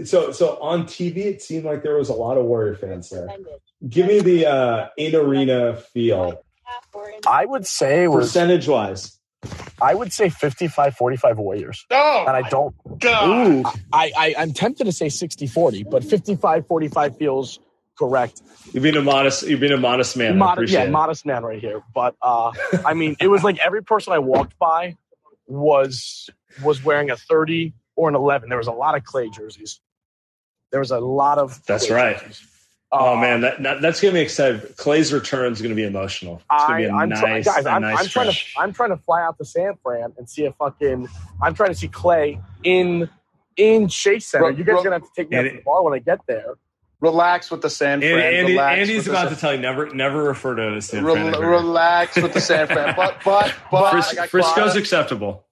[0.04, 3.28] so so on TV, it seemed like there was a lot of Warrior fans there.
[3.88, 6.44] Give me the uh, in arena feel,
[7.28, 9.18] I would say it was percentage wise.
[9.82, 11.86] I would say 55 45 Warriors.
[11.90, 13.66] Oh, And I don't God.
[13.92, 17.60] I, I I'm tempted to say 60 40, but 55 45 feels
[17.98, 18.42] correct.
[18.72, 19.44] You've been a modest.
[19.48, 20.42] You've been a modest man.
[20.42, 20.92] I appreciate yeah, it.
[20.92, 21.82] modest man right here.
[21.94, 22.52] But uh,
[22.86, 24.98] I mean, it was like every person I walked by
[25.48, 26.30] was
[26.64, 28.50] was wearing a 30 or an 11.
[28.50, 29.80] There was a lot of Klay jerseys.
[30.72, 31.62] There was a lot of.
[31.66, 32.20] That's Klay right.
[32.20, 32.48] jerseys.
[32.94, 34.76] Oh Uh, man, that, that that's gonna be excited.
[34.76, 36.42] Klay's return is gonna be emotional.
[36.52, 38.38] It's gonna I, be a I'm try- nice, guys, a I'm, nice I'm trying to.
[38.58, 41.08] I'm trying to fly out to San Fran and see a fucking.
[41.42, 43.10] I'm trying to see Klay in
[43.56, 44.48] in Chase Center.
[44.48, 45.94] Bro- you guys bro- are gonna have to take me out to the bar when
[45.94, 46.56] I get there.
[47.00, 48.12] Relax with the San Fran.
[48.20, 50.76] Andy, Andy, relax Andy's with about San- to tell you never never refer to it
[50.78, 51.48] as San Rel- Fran ever.
[51.50, 52.94] relax with the San Fran.
[52.96, 55.46] But but but Fris- Frisco's acceptable.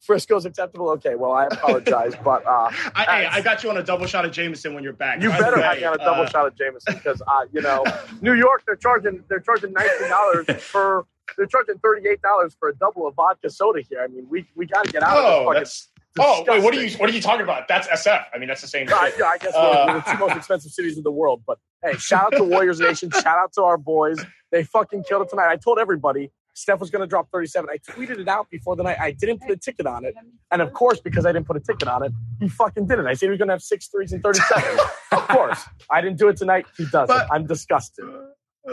[0.00, 0.90] Frisco's acceptable.
[0.90, 4.24] Okay, well I apologize, but uh, I, hey, I got you on a double shot
[4.24, 5.20] of Jameson when you're back.
[5.22, 7.60] you By better have me on a double uh, shot of Jameson because uh, you
[7.60, 7.84] know
[8.22, 12.68] New York they're charging they're charging nineteen dollars for they're charging thirty eight dollars for
[12.68, 14.00] a double of vodka soda here.
[14.02, 16.20] I mean we we got to get out Oh, of this that's.
[16.20, 16.96] Oh wait, what are you?
[16.98, 17.68] What are you talking about?
[17.68, 18.24] That's SF.
[18.34, 18.88] I mean, that's the same.
[18.92, 19.14] Uh, shit.
[19.20, 21.42] yeah, I guess Uh, we're, we're the two most expensive cities in the world.
[21.46, 23.10] But hey, shout out to Warriors Nation.
[23.10, 24.18] Shout out to our boys.
[24.50, 25.48] They fucking killed it tonight.
[25.48, 27.70] I told everybody Steph was going to drop 37.
[27.70, 28.98] I tweeted it out before the night.
[29.00, 30.12] I didn't put a ticket on it.
[30.50, 33.06] And of course, because I didn't put a ticket on it, he fucking did it.
[33.06, 34.78] I said he was going to have six threes and 37.
[35.12, 35.62] of course.
[35.88, 36.66] I didn't do it tonight.
[36.76, 37.26] He does it.
[37.30, 38.06] I'm disgusted.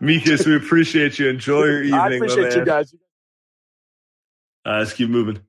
[0.00, 1.28] Mikas, we appreciate you.
[1.28, 2.00] Enjoy your evening.
[2.00, 2.94] I appreciate you guys.
[4.64, 5.40] Uh, let's keep moving.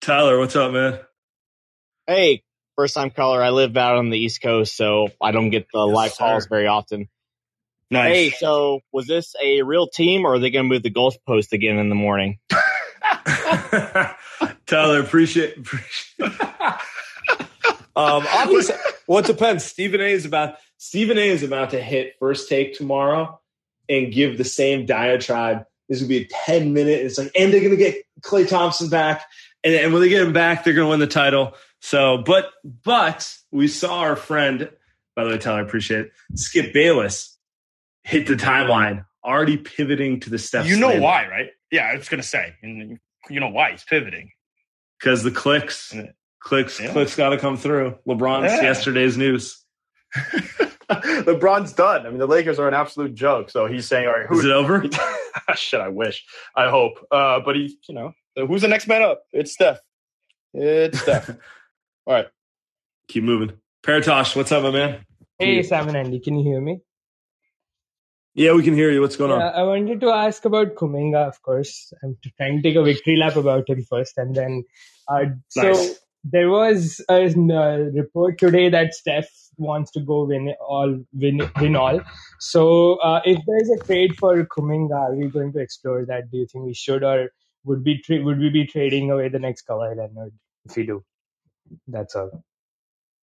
[0.00, 0.98] Tyler, what's up, man?
[2.06, 2.42] Hey,
[2.74, 3.42] first time caller.
[3.42, 6.24] I live out on the East Coast, so I don't get the live sir.
[6.24, 7.10] calls very often.
[7.90, 8.14] Nice.
[8.14, 11.52] Hey, so was this a real team, or are they going to move the goalpost
[11.52, 12.38] again in the morning?
[14.66, 15.56] Tyler, appreciate.
[15.58, 16.30] appreciate.
[17.96, 18.76] um, obviously,
[19.08, 19.64] well, it depends.
[19.64, 20.12] Stephen A.
[20.12, 21.28] is about Stephen A.
[21.28, 23.40] is about to hit first take tomorrow
[23.88, 25.64] and give the same diatribe.
[25.88, 27.00] This will be a ten minute.
[27.00, 29.24] It's like, and they're going to get Klay Thompson back,
[29.64, 31.54] and, and when they get him back, they're going to win the title.
[31.80, 32.50] So, but
[32.84, 34.70] but we saw our friend,
[35.16, 36.12] by the way, Tyler, appreciate it.
[36.36, 37.36] Skip Bayless
[38.04, 40.66] hit the timeline, already pivoting to the Steph.
[40.66, 41.48] You know why, right?
[41.70, 42.98] Yeah, I was gonna say, and
[43.28, 44.30] you know why he's pivoting.
[44.98, 45.94] Because the clicks,
[46.40, 46.92] clicks, Yeah.
[46.92, 47.96] clicks got to come through.
[48.06, 48.62] LeBron's Yeah.
[48.62, 49.64] yesterday's news.
[50.90, 52.06] LeBron's done.
[52.06, 53.50] I mean, the Lakers are an absolute joke.
[53.50, 54.84] So he's saying, "All right, who Is it over?
[55.54, 56.24] Shit, I wish.
[56.56, 56.94] I hope.
[57.10, 59.22] Uh, but he, you know, who's the next man up?
[59.32, 59.78] It's Steph.
[60.52, 61.28] It's Steph.
[62.06, 62.26] All right.
[63.08, 63.52] Keep moving.
[63.84, 65.04] Paratosh, what's up, my man?
[65.38, 66.80] Hey, Sam and Andy, can you hear me?
[68.40, 69.02] Yeah, we can hear you.
[69.02, 69.54] What's going Yeah, on?
[69.54, 71.92] I wanted to ask about Kuminga, of course.
[72.02, 74.64] I'm trying to take a victory lap about him first, and then
[75.08, 75.74] uh, so
[76.24, 79.28] there was a uh, report today that Steph
[79.58, 82.00] wants to go win all, win win all.
[82.38, 86.30] So uh, if there is a trade for Kuminga, are we going to explore that?
[86.30, 87.28] Do you think we should, or
[87.64, 90.32] would be tra- would we be trading away the next Kawhi Leonard
[90.64, 91.04] if we do?
[91.88, 92.42] That's all.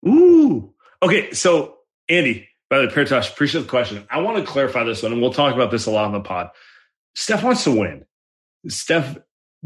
[0.07, 0.75] Ooh.
[1.01, 4.05] Okay, so Andy, by the way, Paratosh, appreciate the question.
[4.09, 6.19] I want to clarify this one, and we'll talk about this a lot on the
[6.19, 6.49] pod.
[7.15, 8.05] Steph wants to win.
[8.67, 9.17] Steph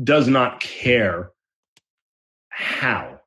[0.01, 1.31] does not care
[2.49, 3.19] how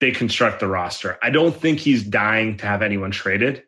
[0.00, 1.18] they construct the roster.
[1.22, 3.62] I don't think he's dying to have anyone traded.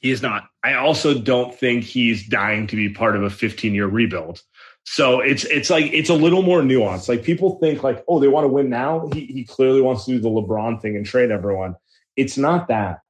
[0.00, 0.44] He is not.
[0.62, 4.42] I also don't think he's dying to be part of a 15 year rebuild.
[4.84, 7.08] So it's it's like it's a little more nuanced.
[7.08, 9.08] Like people think like, oh, they want to win now.
[9.12, 11.76] He he clearly wants to do the LeBron thing and trade everyone.
[12.16, 13.00] It's not that.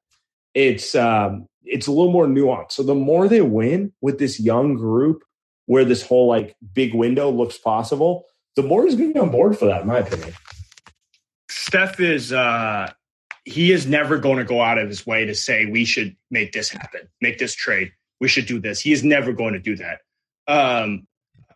[0.54, 2.72] It's um it's a little more nuanced.
[2.72, 5.22] So the more they win with this young group,
[5.66, 8.26] where this whole like big window looks possible,
[8.56, 10.32] the more he's going to be on board for that, in my opinion.
[11.50, 12.92] Steph is uh
[13.44, 16.52] he is never going to go out of his way to say we should make
[16.52, 17.92] this happen, make this trade.
[18.20, 18.80] We should do this.
[18.80, 20.00] He is never going to do that.
[20.46, 21.06] Um,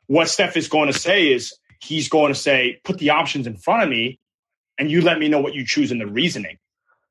[0.06, 3.56] what Steph is going to say is he's going to say, put the options in
[3.56, 4.18] front of me,
[4.78, 6.58] and you let me know what you choose in the reasoning.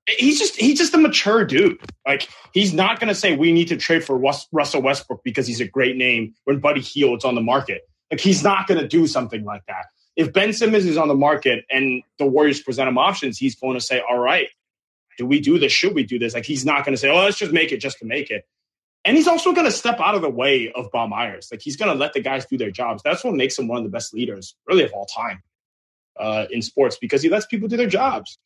[0.07, 1.79] He's just he's just a mature dude.
[2.05, 5.45] Like he's not going to say we need to trade for Rus- Russell Westbrook because
[5.45, 7.81] he's a great name when Buddy Hield's on the market.
[8.09, 9.87] Like he's not going to do something like that.
[10.15, 13.75] If Ben Simmons is on the market and the Warriors present him options, he's going
[13.75, 14.47] to say, "All right,
[15.17, 15.73] do we do this?
[15.73, 17.77] Should we do this?" Like he's not going to say, "Oh, let's just make it
[17.77, 18.47] just to make it."
[19.03, 21.49] And he's also going to step out of the way of Bob Myers.
[21.51, 23.01] Like he's going to let the guys do their jobs.
[23.03, 25.43] That's what makes him one of the best leaders, really of all time,
[26.19, 28.37] uh, in sports because he lets people do their jobs.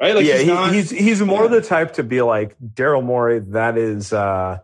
[0.00, 0.14] Right?
[0.14, 3.40] Like yeah, he's not- he's he's more the type to be like Daryl Morey.
[3.40, 4.58] That is uh,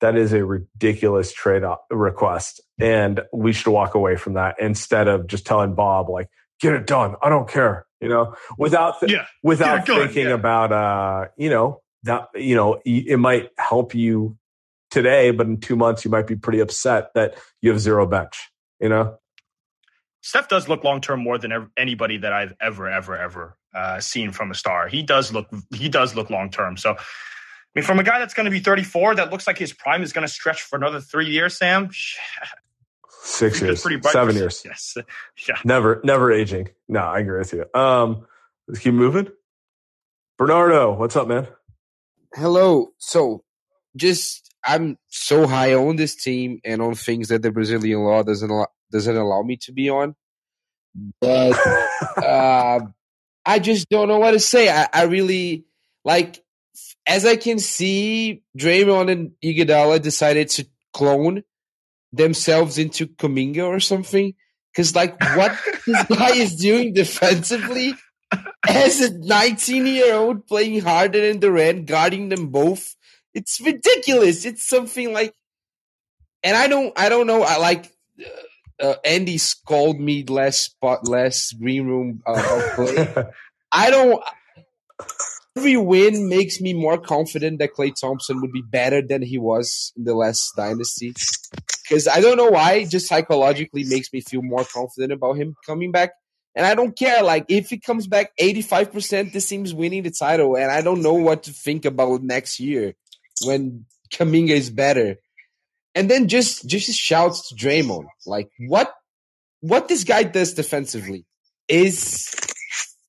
[0.00, 5.26] that is a ridiculous trade request, and we should walk away from that instead of
[5.28, 6.28] just telling Bob like,
[6.60, 7.14] "Get it done.
[7.22, 10.34] I don't care." You know, without th- Yeah, without thinking yeah.
[10.34, 14.36] about uh, you know that you know it might help you
[14.90, 18.50] today, but in two months you might be pretty upset that you have zero bench.
[18.78, 19.16] You know.
[20.20, 24.00] Steph does look long term more than ev- anybody that I've ever, ever, ever uh,
[24.00, 24.88] seen from a star.
[24.88, 26.76] He does look, he does look long term.
[26.76, 26.96] So, I
[27.74, 30.12] mean, from a guy that's going to be 34, that looks like his prime is
[30.12, 31.56] going to stretch for another three years.
[31.58, 31.90] Sam,
[33.22, 34.62] Six years, seven for- years.
[34.64, 34.96] Yes,
[35.48, 35.56] yeah.
[35.64, 36.68] Never, never aging.
[36.88, 37.64] No, I agree with you.
[37.78, 38.24] Um,
[38.68, 39.28] let's keep moving.
[40.38, 41.48] Bernardo, what's up, man?
[42.34, 42.88] Hello.
[42.98, 43.42] So,
[43.96, 48.48] just I'm so high on this team and on things that the Brazilian law doesn't
[48.50, 50.14] allow, doesn't allow me to be on.
[51.20, 51.58] But
[52.16, 52.80] uh,
[53.46, 54.68] I just don't know what to say.
[54.68, 55.64] I, I really
[56.04, 56.42] like,
[57.06, 61.44] as I can see, Draymond and Iguodala decided to clone
[62.12, 64.34] themselves into Kuminga or something.
[64.72, 67.94] Because like what this guy is doing defensively
[68.68, 72.96] as a 19 year old playing Harden and Durant, guarding them both.
[73.32, 74.44] It's ridiculous.
[74.44, 75.34] It's something like,
[76.42, 77.42] and I don't, I don't know.
[77.42, 78.28] I like, uh,
[78.80, 83.08] uh, Andy called me less spot, less green room uh, play.
[83.72, 84.22] I don't.
[85.56, 89.92] Every win makes me more confident that Klay Thompson would be better than he was
[89.96, 91.14] in the last dynasty.
[91.82, 95.92] Because I don't know why, just psychologically makes me feel more confident about him coming
[95.92, 96.10] back.
[96.54, 97.22] And I don't care.
[97.22, 100.56] Like if he comes back 85%, this team's winning the title.
[100.56, 102.94] And I don't know what to think about next year
[103.44, 105.16] when Kuminga is better.
[105.96, 108.06] And then just just shouts to Draymond.
[108.26, 108.94] Like what
[109.60, 111.24] what this guy does defensively
[111.68, 112.32] is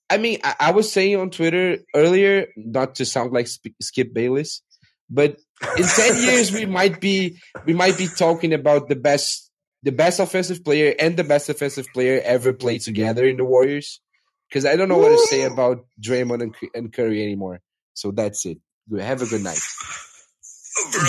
[0.09, 4.13] I mean, I, I was saying on Twitter earlier, not to sound like Sp- Skip
[4.13, 4.61] Bayless,
[5.09, 5.37] but
[5.77, 9.51] in ten years we might be we might be talking about the best
[9.83, 14.01] the best offensive player and the best defensive player ever played together in the Warriors.
[14.49, 17.59] Because I don't know what to say about Draymond and, and Curry anymore.
[17.93, 18.59] So that's it.
[18.97, 19.59] Have a good night.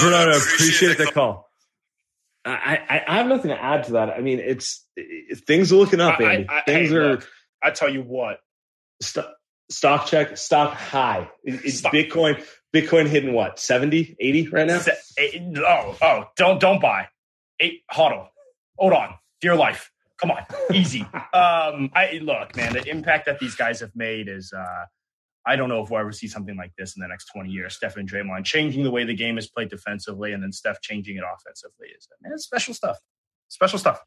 [0.02, 1.47] Bernardo, appreciate the call.
[2.48, 4.10] I, I, I have nothing to add to that.
[4.10, 6.48] I mean, it's it, things are looking up, Andy.
[6.48, 7.10] I- I- things hey, are.
[7.12, 7.28] look,
[7.62, 8.38] I tell you what,
[9.02, 9.26] St-
[9.70, 11.30] stock check, stock high.
[11.44, 12.42] Is, is Bitcoin
[12.74, 14.78] Bitcoin hitting what 70, 80 right now?
[14.78, 17.08] Se- eight- oh, oh, don't don't buy.
[17.60, 18.28] Eight huddle.
[18.78, 19.14] Hold on.
[19.40, 19.90] Dear life.
[20.20, 20.44] Come on.
[20.72, 21.00] Easy.
[21.32, 24.84] um, I look, man, the impact that these guys have made is uh
[25.48, 27.74] I don't know if we'll ever see something like this in the next 20 years.
[27.74, 31.16] Steph and Draymond changing the way the game is played defensively and then Steph changing
[31.16, 32.98] it offensively is man, it's special stuff.
[33.48, 34.02] Special stuff.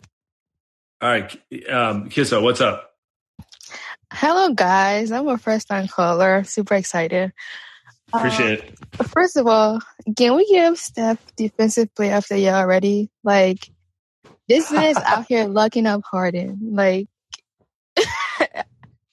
[1.02, 1.32] All right,
[1.68, 2.92] um, Kisso, what's up?
[4.14, 5.12] Hello, guys.
[5.12, 6.44] I'm a first time caller.
[6.44, 7.34] Super excited.
[8.14, 8.80] Appreciate it.
[9.00, 9.80] Uh, first of all,
[10.16, 13.10] can we give Steph Defensive Player of the Year already?
[13.24, 13.72] Like,
[14.48, 16.60] this man is out here locking up Harden.
[16.74, 17.08] Like,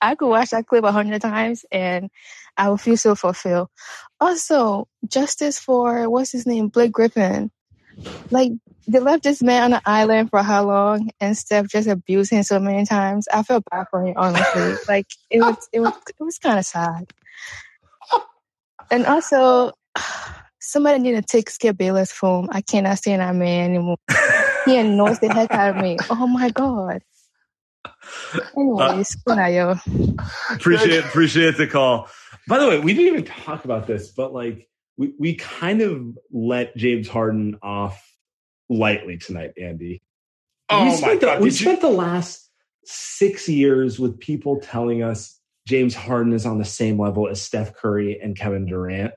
[0.01, 2.11] I could watch that clip a hundred times and
[2.57, 3.69] I would feel so fulfilled.
[4.21, 7.51] Also, justice for what's his name, Blake Griffin.
[8.31, 8.53] Like,
[8.87, 12.43] they left this man on the island for how long, and Steph just abused him
[12.43, 13.29] so many times.
[13.33, 14.75] I felt bad for him, honestly.
[14.89, 17.13] like, it was, it was, it was kind of sad.
[18.91, 19.73] And also,
[20.61, 22.49] somebody need to take Skip Bayless phone.
[22.51, 23.99] I cannot stand that man anymore.
[24.65, 25.99] he annoys the heck out of me.
[26.11, 27.03] Oh my god.
[28.57, 29.79] Anyways, uh, good night,
[30.51, 32.09] appreciate appreciate the call.
[32.47, 36.17] By the way, we didn't even talk about this, but like we we kind of
[36.33, 38.03] let James Harden off
[38.69, 40.03] lightly tonight, Andy.
[40.71, 42.51] Oh we my spent the, God, we did you- spent the last
[42.85, 47.75] six years with people telling us James Harden is on the same level as Steph
[47.75, 49.13] Curry and Kevin Durant.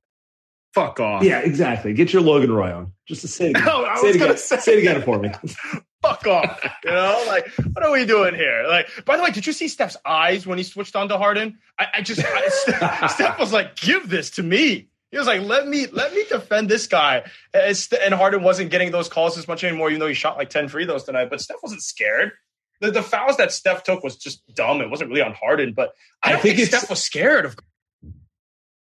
[0.73, 1.23] Fuck off.
[1.23, 1.93] Yeah, exactly.
[1.93, 2.93] Get your Logan Roy on.
[3.07, 3.65] Just to say it again.
[3.65, 4.37] No, I say, was it gonna again.
[4.43, 5.29] say- say it again for me.
[6.01, 6.59] Fuck off.
[6.83, 8.65] You know, like what are we doing here?
[8.67, 11.59] Like, by the way, did you see Steph's eyes when he switched on to Harden?
[11.77, 15.67] I, I just I, Steph was like, "Give this to me." He was like, "Let
[15.67, 17.23] me let me defend this guy."
[17.53, 20.67] And, Harden wasn't getting those calls as much anymore, even though he shot like ten
[20.67, 21.29] free throws tonight.
[21.29, 22.31] But Steph wasn't scared.
[22.79, 24.81] The, the fouls that Steph took was just dumb.
[24.81, 25.93] It wasn't really on Harden, but
[26.23, 27.55] I I think think, Steph was scared of.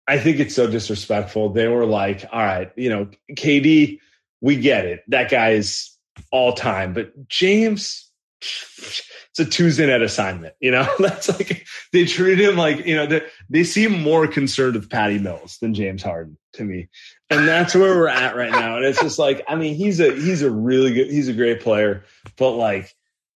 [0.08, 1.50] I think it's so disrespectful.
[1.50, 4.00] They were like, all right, you know, KD,
[4.40, 5.04] we get it.
[5.08, 5.91] That guy is
[6.30, 6.92] all time.
[6.94, 8.10] But James,
[8.40, 10.54] it's a Tuesday night assignment.
[10.60, 14.74] You know, that's like they treat him like, you know, they, they seem more concerned
[14.74, 16.88] with Patty Mills than James Harden to me.
[17.30, 18.76] And that's where we're at right now.
[18.76, 21.60] And it's just like, I mean, he's a he's a really good, he's a great
[21.60, 22.04] player,
[22.36, 22.94] but like,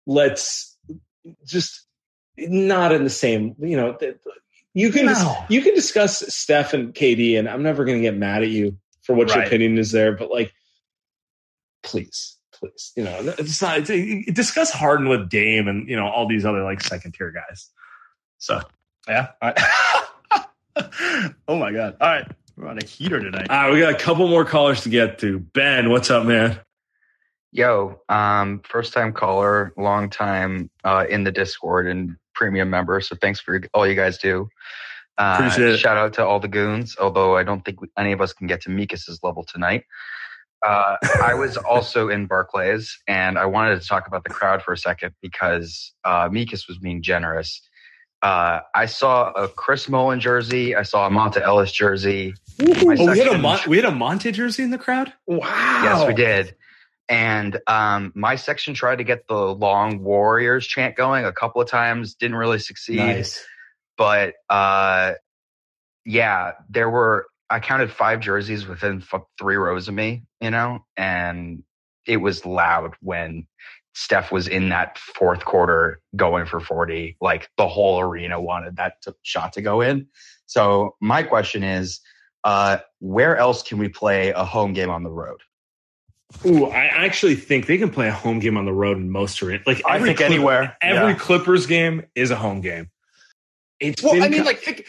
[0.06, 0.78] let's
[1.46, 1.86] just
[2.38, 3.98] not in the same, you know,
[4.74, 5.46] you can No.
[5.50, 8.78] you can discuss Steph and KD, and I'm never going to get mad at you
[9.04, 10.14] for what your opinion is there.
[10.14, 10.52] But like,
[11.84, 16.28] please, please, you know, it's not it's, discuss Harden with Dame and you know all
[16.28, 17.70] these other like second tier guys.
[18.38, 18.62] So
[19.08, 20.06] yeah, I-
[21.48, 21.98] oh my god!
[22.00, 23.50] All right, we're on a heater tonight.
[23.50, 25.40] All right, we got a couple more callers to get to.
[25.40, 26.60] Ben, what's up, man?
[27.52, 33.00] Yo, um, first time caller, long time uh, in the Discord and premium member.
[33.02, 34.50] So thanks for all you guys do.
[35.20, 35.78] Uh, Appreciate it.
[35.78, 38.62] Shout out to all the goons, although I don't think any of us can get
[38.62, 39.84] to Mikas's level tonight.
[40.64, 44.74] Uh, I was also in Barclays, and I wanted to talk about the crowd for
[44.74, 47.62] a second because uh, Mikas was being generous.
[48.22, 50.76] Uh, I saw a Chris Mullin jersey.
[50.76, 52.34] I saw a Monta Ellis jersey.
[52.62, 55.12] Oh, we had a Mon- we had a Monta jersey in the crowd.
[55.28, 55.82] Wow.
[55.84, 56.56] Yes, we did.
[57.10, 61.68] And um, my section tried to get the long Warriors chant going a couple of
[61.68, 62.98] times, didn't really succeed.
[62.98, 63.46] Nice.
[63.98, 65.14] But uh,
[66.06, 70.84] yeah, there were, I counted five jerseys within f- three rows of me, you know,
[70.98, 71.62] and
[72.08, 73.46] it was loud when
[73.94, 77.16] Steph was in that fourth quarter going for 40.
[77.22, 80.08] Like the whole arena wanted that to, shot to go in.
[80.48, 82.02] So my question is,
[82.44, 85.42] uh, where else can we play a home game on the road?
[86.48, 89.44] Ooh, I actually think they can play a home game on the road in most
[89.44, 89.68] arenas.
[89.68, 91.20] Like I every think anywhere, every yeah.
[91.20, 92.90] Clippers game is a home game.
[93.80, 94.88] It's Well, been I mean, co- like, think,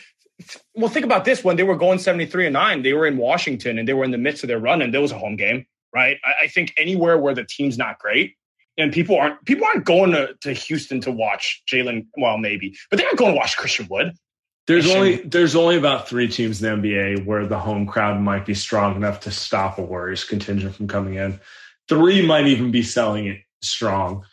[0.74, 1.44] well, think about this.
[1.44, 4.10] When they were going seventy-three and nine, they were in Washington and they were in
[4.10, 6.18] the midst of their run, and there was a home game, right?
[6.24, 8.36] I, I think anywhere where the team's not great
[8.76, 12.06] and people aren't people aren't going to, to Houston to watch Jalen.
[12.16, 14.16] Well, maybe, but they're not going to watch Christian Wood.
[14.66, 18.46] There's only there's only about three teams in the NBA where the home crowd might
[18.46, 21.38] be strong enough to stop a Warriors contingent from coming in.
[21.88, 24.24] Three might even be selling it strong.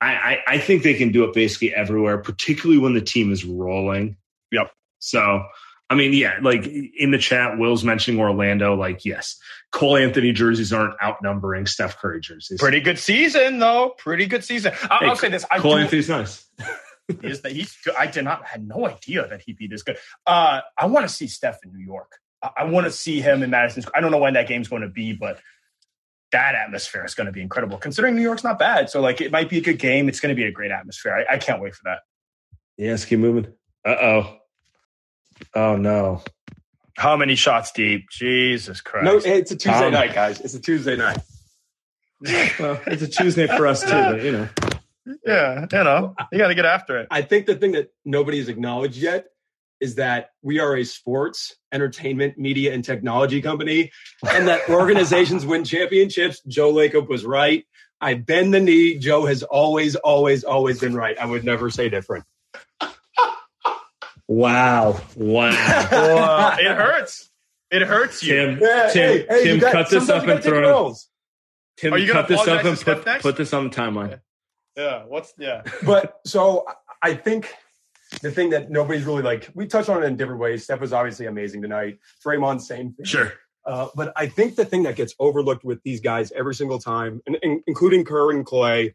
[0.00, 3.44] I, I, I think they can do it basically everywhere, particularly when the team is
[3.44, 4.16] rolling.
[4.50, 4.72] Yep.
[4.98, 5.44] So
[5.88, 8.74] I mean, yeah, like in the chat, Will's mentioning Orlando.
[8.74, 9.38] Like, yes,
[9.70, 12.58] Cole Anthony jerseys aren't outnumbering Steph Curry jerseys.
[12.58, 13.94] Pretty good season, though.
[13.96, 14.72] Pretty good season.
[14.90, 16.44] I, Hey, I'll say this: I Cole do- Anthony's nice.
[17.22, 17.94] is that he's good.
[17.96, 19.96] I did not had no idea that he'd be this good.
[20.26, 22.10] Uh, I want to see Steph in New York.
[22.42, 23.82] I, I want to see him in Madison.
[23.82, 25.38] Square- I don't know when that game's going to be, but
[26.32, 27.78] that atmosphere is going to be incredible.
[27.78, 30.08] Considering New York's not bad, so like it might be a good game.
[30.08, 31.24] It's going to be a great atmosphere.
[31.30, 32.00] I, I can't wait for that.
[32.76, 33.52] Yeah, let's keep moving.
[33.84, 34.38] Uh oh.
[35.54, 36.22] Oh no.
[36.96, 38.08] How many shots deep?
[38.10, 39.04] Jesus Christ.
[39.04, 39.92] No, it's a Tuesday Tom.
[39.92, 40.40] night, guys.
[40.40, 41.18] It's a Tuesday night.
[42.58, 44.48] well, it's a Tuesday for us too, but you know.
[45.24, 47.08] Yeah, you know, you got to get after it.
[47.10, 49.26] I think the thing that nobody's acknowledged yet
[49.80, 53.92] is that we are a sports, entertainment, media, and technology company,
[54.26, 56.40] and that organizations win championships.
[56.46, 57.64] Joe Lacob was right.
[58.00, 58.98] I bend the knee.
[58.98, 61.16] Joe has always, always, always been right.
[61.18, 62.24] I would never say different.
[64.28, 65.00] Wow.
[65.16, 66.56] Wow.
[66.58, 67.30] It hurts.
[67.70, 68.34] It hurts you.
[68.34, 70.64] Tim, Yeah, Tim, hey, hey, Tim, you got- cut this up and take throw it.
[70.70, 71.08] L's.
[71.76, 73.22] Tim, Are you gonna cut this up and put, next?
[73.22, 74.20] put this on the timeline.
[74.76, 75.04] Yeah.
[75.06, 75.62] What's yeah?
[75.84, 76.64] but so
[77.02, 77.52] I think
[78.22, 80.64] the thing that nobody's really like, we touched on it in different ways.
[80.64, 81.98] Steph was obviously amazing tonight.
[82.24, 83.04] Draymond, same thing.
[83.04, 83.32] Sure.
[83.64, 87.20] Uh, but I think the thing that gets overlooked with these guys every single time,
[87.26, 88.94] and, and including Kerr and Klay,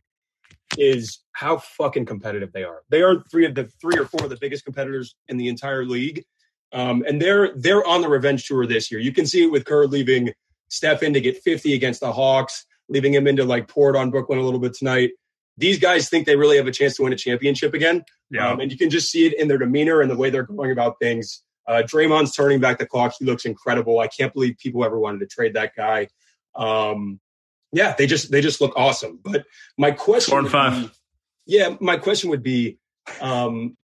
[0.77, 2.81] is how fucking competitive they are.
[2.89, 5.85] They are three of the three or four of the biggest competitors in the entire
[5.85, 6.23] league,
[6.71, 8.99] um, and they're they're on the revenge tour this year.
[8.99, 10.31] You can see it with Kerr leaving
[10.69, 13.95] Steph in to get 50 against the Hawks, leaving him in to like pour it
[13.97, 15.11] on Brooklyn a little bit tonight.
[15.57, 18.49] These guys think they really have a chance to win a championship again, Yeah.
[18.51, 20.71] um, and you can just see it in their demeanor and the way they're going
[20.71, 21.43] about things.
[21.67, 23.13] Uh, Draymond's turning back the clock.
[23.19, 23.99] He looks incredible.
[23.99, 26.07] I can't believe people ever wanted to trade that guy.
[26.55, 27.19] Um,
[27.71, 29.19] yeah, they just they just look awesome.
[29.23, 29.45] But
[29.77, 30.73] my question, Four and five.
[30.73, 30.91] be-
[31.45, 32.77] yeah, my question would be,
[33.19, 33.77] um,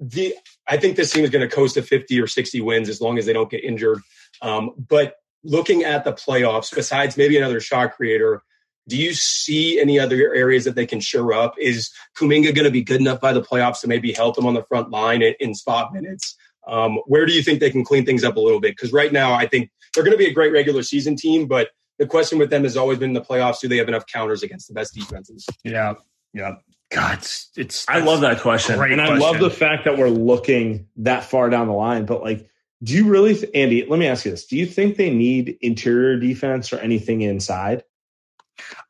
[0.00, 0.34] the
[0.66, 3.18] I think this team is going to coast to fifty or sixty wins as long
[3.18, 4.00] as they don't get injured.
[4.42, 8.42] Um, but looking at the playoffs, besides maybe another shot creator,
[8.88, 11.54] do you see any other areas that they can shore up?
[11.58, 14.54] Is Kuminga going to be good enough by the playoffs to maybe help them on
[14.54, 16.36] the front line in, in spot minutes?
[16.66, 18.72] Um, where do you think they can clean things up a little bit?
[18.76, 21.68] Because right now, I think they're going to be a great regular season team, but
[21.98, 24.42] the question with them has always been in the playoffs: Do they have enough counters
[24.42, 25.46] against the best defenses?
[25.62, 25.94] Yeah.
[26.32, 26.56] Yeah.
[26.90, 28.76] God, it's, it's I love that question.
[28.76, 29.22] Great and I question.
[29.22, 32.04] love the fact that we're looking that far down the line.
[32.04, 32.48] But like,
[32.82, 34.46] do you really, th- Andy, let me ask you this.
[34.46, 37.84] Do you think they need interior defense or anything inside?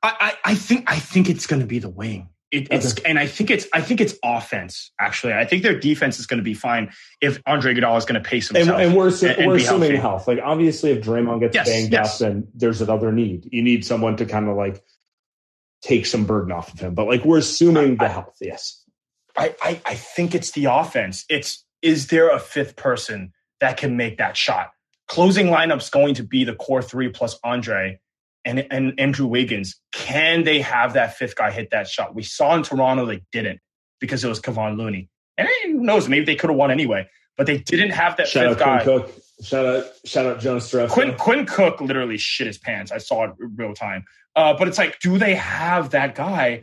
[0.03, 2.29] I, I, I think I think it's going to be the wing.
[2.55, 4.93] It, it's and I think it's I think it's offense.
[5.01, 8.23] Actually, I think their defense is going to be fine if Andre Iguodala is going
[8.23, 8.79] to pace himself.
[8.81, 9.97] and we're, assu- and- and we're assuming healthy.
[10.01, 10.29] health.
[10.29, 12.21] Like, obviously, if Draymond gets Yes, banged yes.
[12.23, 13.49] up, then there's another need.
[13.53, 14.83] You need someone to kind of like
[15.83, 16.95] take some burden off of him.
[16.95, 18.37] But like, we're assuming the health.
[18.41, 18.83] Yes.
[19.37, 21.25] I, I I think it's the offense.
[21.29, 24.71] It's is there a fifth person that can make that shot?
[25.09, 27.99] Closing lineup's going to be the core three plus Andre
[28.45, 29.81] and and Andrew Wiggins.
[29.93, 32.15] Can they have that fifth guy hit that shot?
[32.15, 33.61] We saw in Toronto they didn't
[34.01, 35.09] because it was Kevon Looney.
[35.37, 36.09] And who knows?
[36.09, 38.85] Maybe they could have won anyway, but they didn't have that Shout fifth guy.
[38.85, 39.11] Cook.
[39.43, 40.93] Shout out, shout out Jonas Stress.
[40.93, 42.93] Quinn Quinn Cook literally shit his pants.
[42.93, 44.05] I saw it in real time.
[44.37, 46.63] Uh, but it's like, do they have that guy?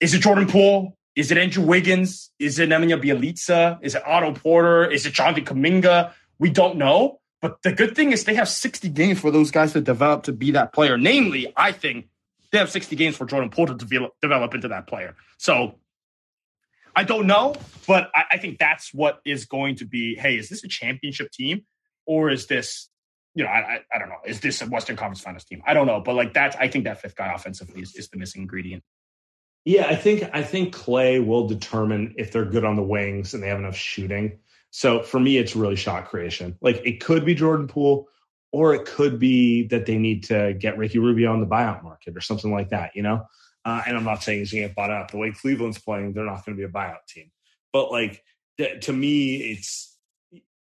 [0.00, 0.96] Is it Jordan Poole?
[1.16, 2.30] Is it Andrew Wiggins?
[2.38, 3.78] Is it Nemanja Bjelica?
[3.82, 4.90] Is it Otto Porter?
[4.90, 6.12] Is it Jonathan Kuminga?
[6.38, 7.19] We don't know.
[7.40, 10.32] But the good thing is they have 60 games for those guys to develop to
[10.32, 10.98] be that player.
[10.98, 12.08] Namely, I think
[12.52, 15.14] they have 60 games for Jordan Poole to develop, develop into that player.
[15.38, 15.76] So
[16.94, 17.54] I don't know,
[17.86, 20.16] but I, I think that's what is going to be.
[20.16, 21.62] Hey, is this a championship team
[22.06, 22.88] or is this,
[23.34, 24.18] you know, I, I, I don't know.
[24.26, 25.62] Is this a Western Conference Finals team?
[25.66, 28.18] I don't know, but like that's I think that fifth guy offensively is, is the
[28.18, 28.82] missing ingredient.
[29.64, 33.42] Yeah, I think I think Klay will determine if they're good on the wings and
[33.42, 34.38] they have enough shooting.
[34.70, 36.56] So for me, it's really shot creation.
[36.60, 38.08] Like it could be Jordan Poole,
[38.52, 42.16] or it could be that they need to get Ricky Rubio on the buyout market
[42.16, 42.92] or something like that.
[42.94, 43.26] You know,
[43.64, 45.10] uh, and I'm not saying he's going to get bought out.
[45.10, 47.30] The way Cleveland's playing, they're not going to be a buyout team.
[47.72, 48.22] But like
[48.58, 49.96] th- to me, it's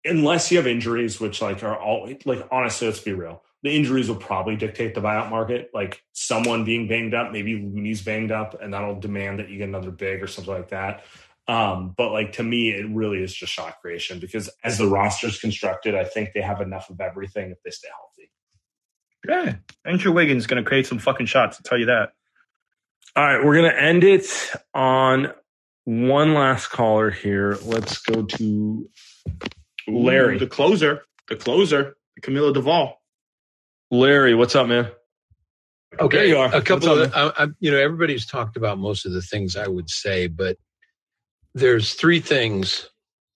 [0.05, 3.43] unless you have injuries, which like are all like honestly, let's be real.
[3.62, 5.70] The injuries will probably dictate the buyout market.
[5.72, 9.68] Like someone being banged up, maybe Looney's banged up, and that'll demand that you get
[9.68, 11.05] another big or something like that.
[11.49, 15.40] Um, but like to me, it really is just shot creation because as the roster's
[15.40, 18.30] constructed, I think they have enough of everything if they stay healthy.
[19.28, 21.57] Yeah, Andrew Wiggins is going to create some fucking shots.
[21.59, 22.11] I'll tell you that.
[23.14, 24.24] All right, we're gonna end it
[24.72, 25.32] on
[25.84, 27.59] one last caller here.
[27.62, 28.88] Let's go to
[29.86, 30.36] Larry.
[30.36, 33.03] Ooh, the closer, the closer, Camilo Duvall.
[33.90, 34.90] Larry, what's up, man?
[36.01, 36.55] Okay, There you are.
[36.55, 39.20] a couple What's of up, I, I, you know everybody's talked about most of the
[39.20, 40.57] things I would say, but
[41.55, 42.89] there's three things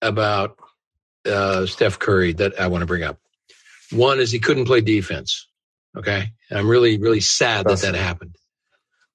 [0.02, 0.56] about
[1.26, 3.18] uh, Steph Curry that I want to bring up.
[3.92, 5.48] One is he couldn't play defense.
[5.96, 8.36] Okay, and I'm really really sad that that happened.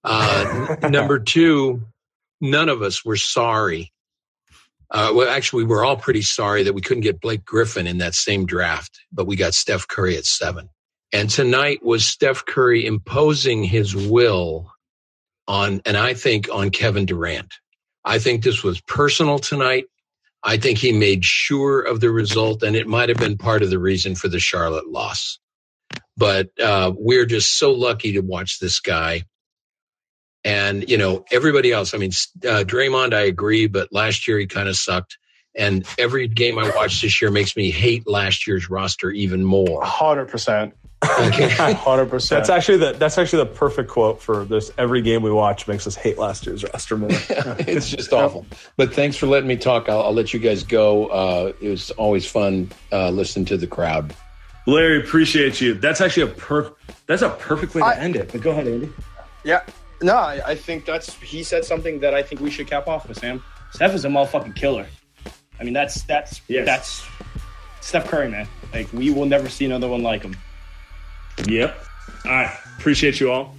[0.03, 1.83] Uh, n- number two,
[2.39, 3.91] none of us were sorry.
[4.89, 7.99] Uh, well, actually, we were all pretty sorry that we couldn't get Blake Griffin in
[7.99, 10.69] that same draft, but we got Steph Curry at seven.
[11.13, 14.71] And tonight was Steph Curry imposing his will
[15.47, 17.53] on, and I think on Kevin Durant.
[18.03, 19.85] I think this was personal tonight.
[20.43, 23.69] I think he made sure of the result, and it might have been part of
[23.69, 25.39] the reason for the Charlotte loss.
[26.17, 29.23] But uh, we're just so lucky to watch this guy.
[30.43, 32.11] And, you know, everybody else, I mean,
[32.43, 35.19] uh, Draymond, I agree, but last year he kind of sucked.
[35.55, 39.83] And every game I watch this year makes me hate last year's roster even more.
[39.83, 40.73] Hundred percent.
[41.03, 42.39] Hundred percent.
[42.39, 44.71] That's actually the that's actually the perfect quote for this.
[44.77, 47.09] Every game we watch makes us hate last year's roster more.
[47.11, 48.45] it's just awful.
[48.77, 49.89] But thanks for letting me talk.
[49.89, 51.07] I'll, I'll let you guys go.
[51.07, 54.13] Uh, it was always fun uh, listening to the crowd.
[54.67, 55.73] Larry, appreciate you.
[55.73, 56.71] That's actually a per
[57.07, 58.31] that's a perfect way to end it.
[58.31, 58.93] But go ahead, Andy.
[59.43, 59.63] Yeah.
[60.03, 63.07] No, I, I think that's he said something that I think we should cap off
[63.07, 63.43] with, Sam.
[63.71, 64.85] Steph is a motherfucking killer.
[65.59, 67.03] I mean, that's that's that's
[67.81, 68.47] Steph Curry, man.
[68.71, 70.35] Like we will never see another one like him.
[71.47, 71.83] Yep.
[72.25, 72.57] All right.
[72.77, 73.55] Appreciate you all.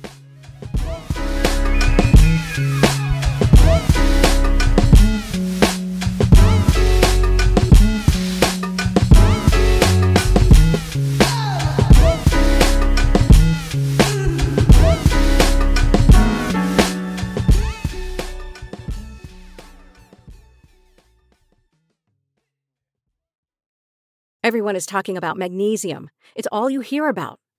[24.45, 26.11] Everyone is talking about magnesium.
[26.35, 27.39] It's all you hear about.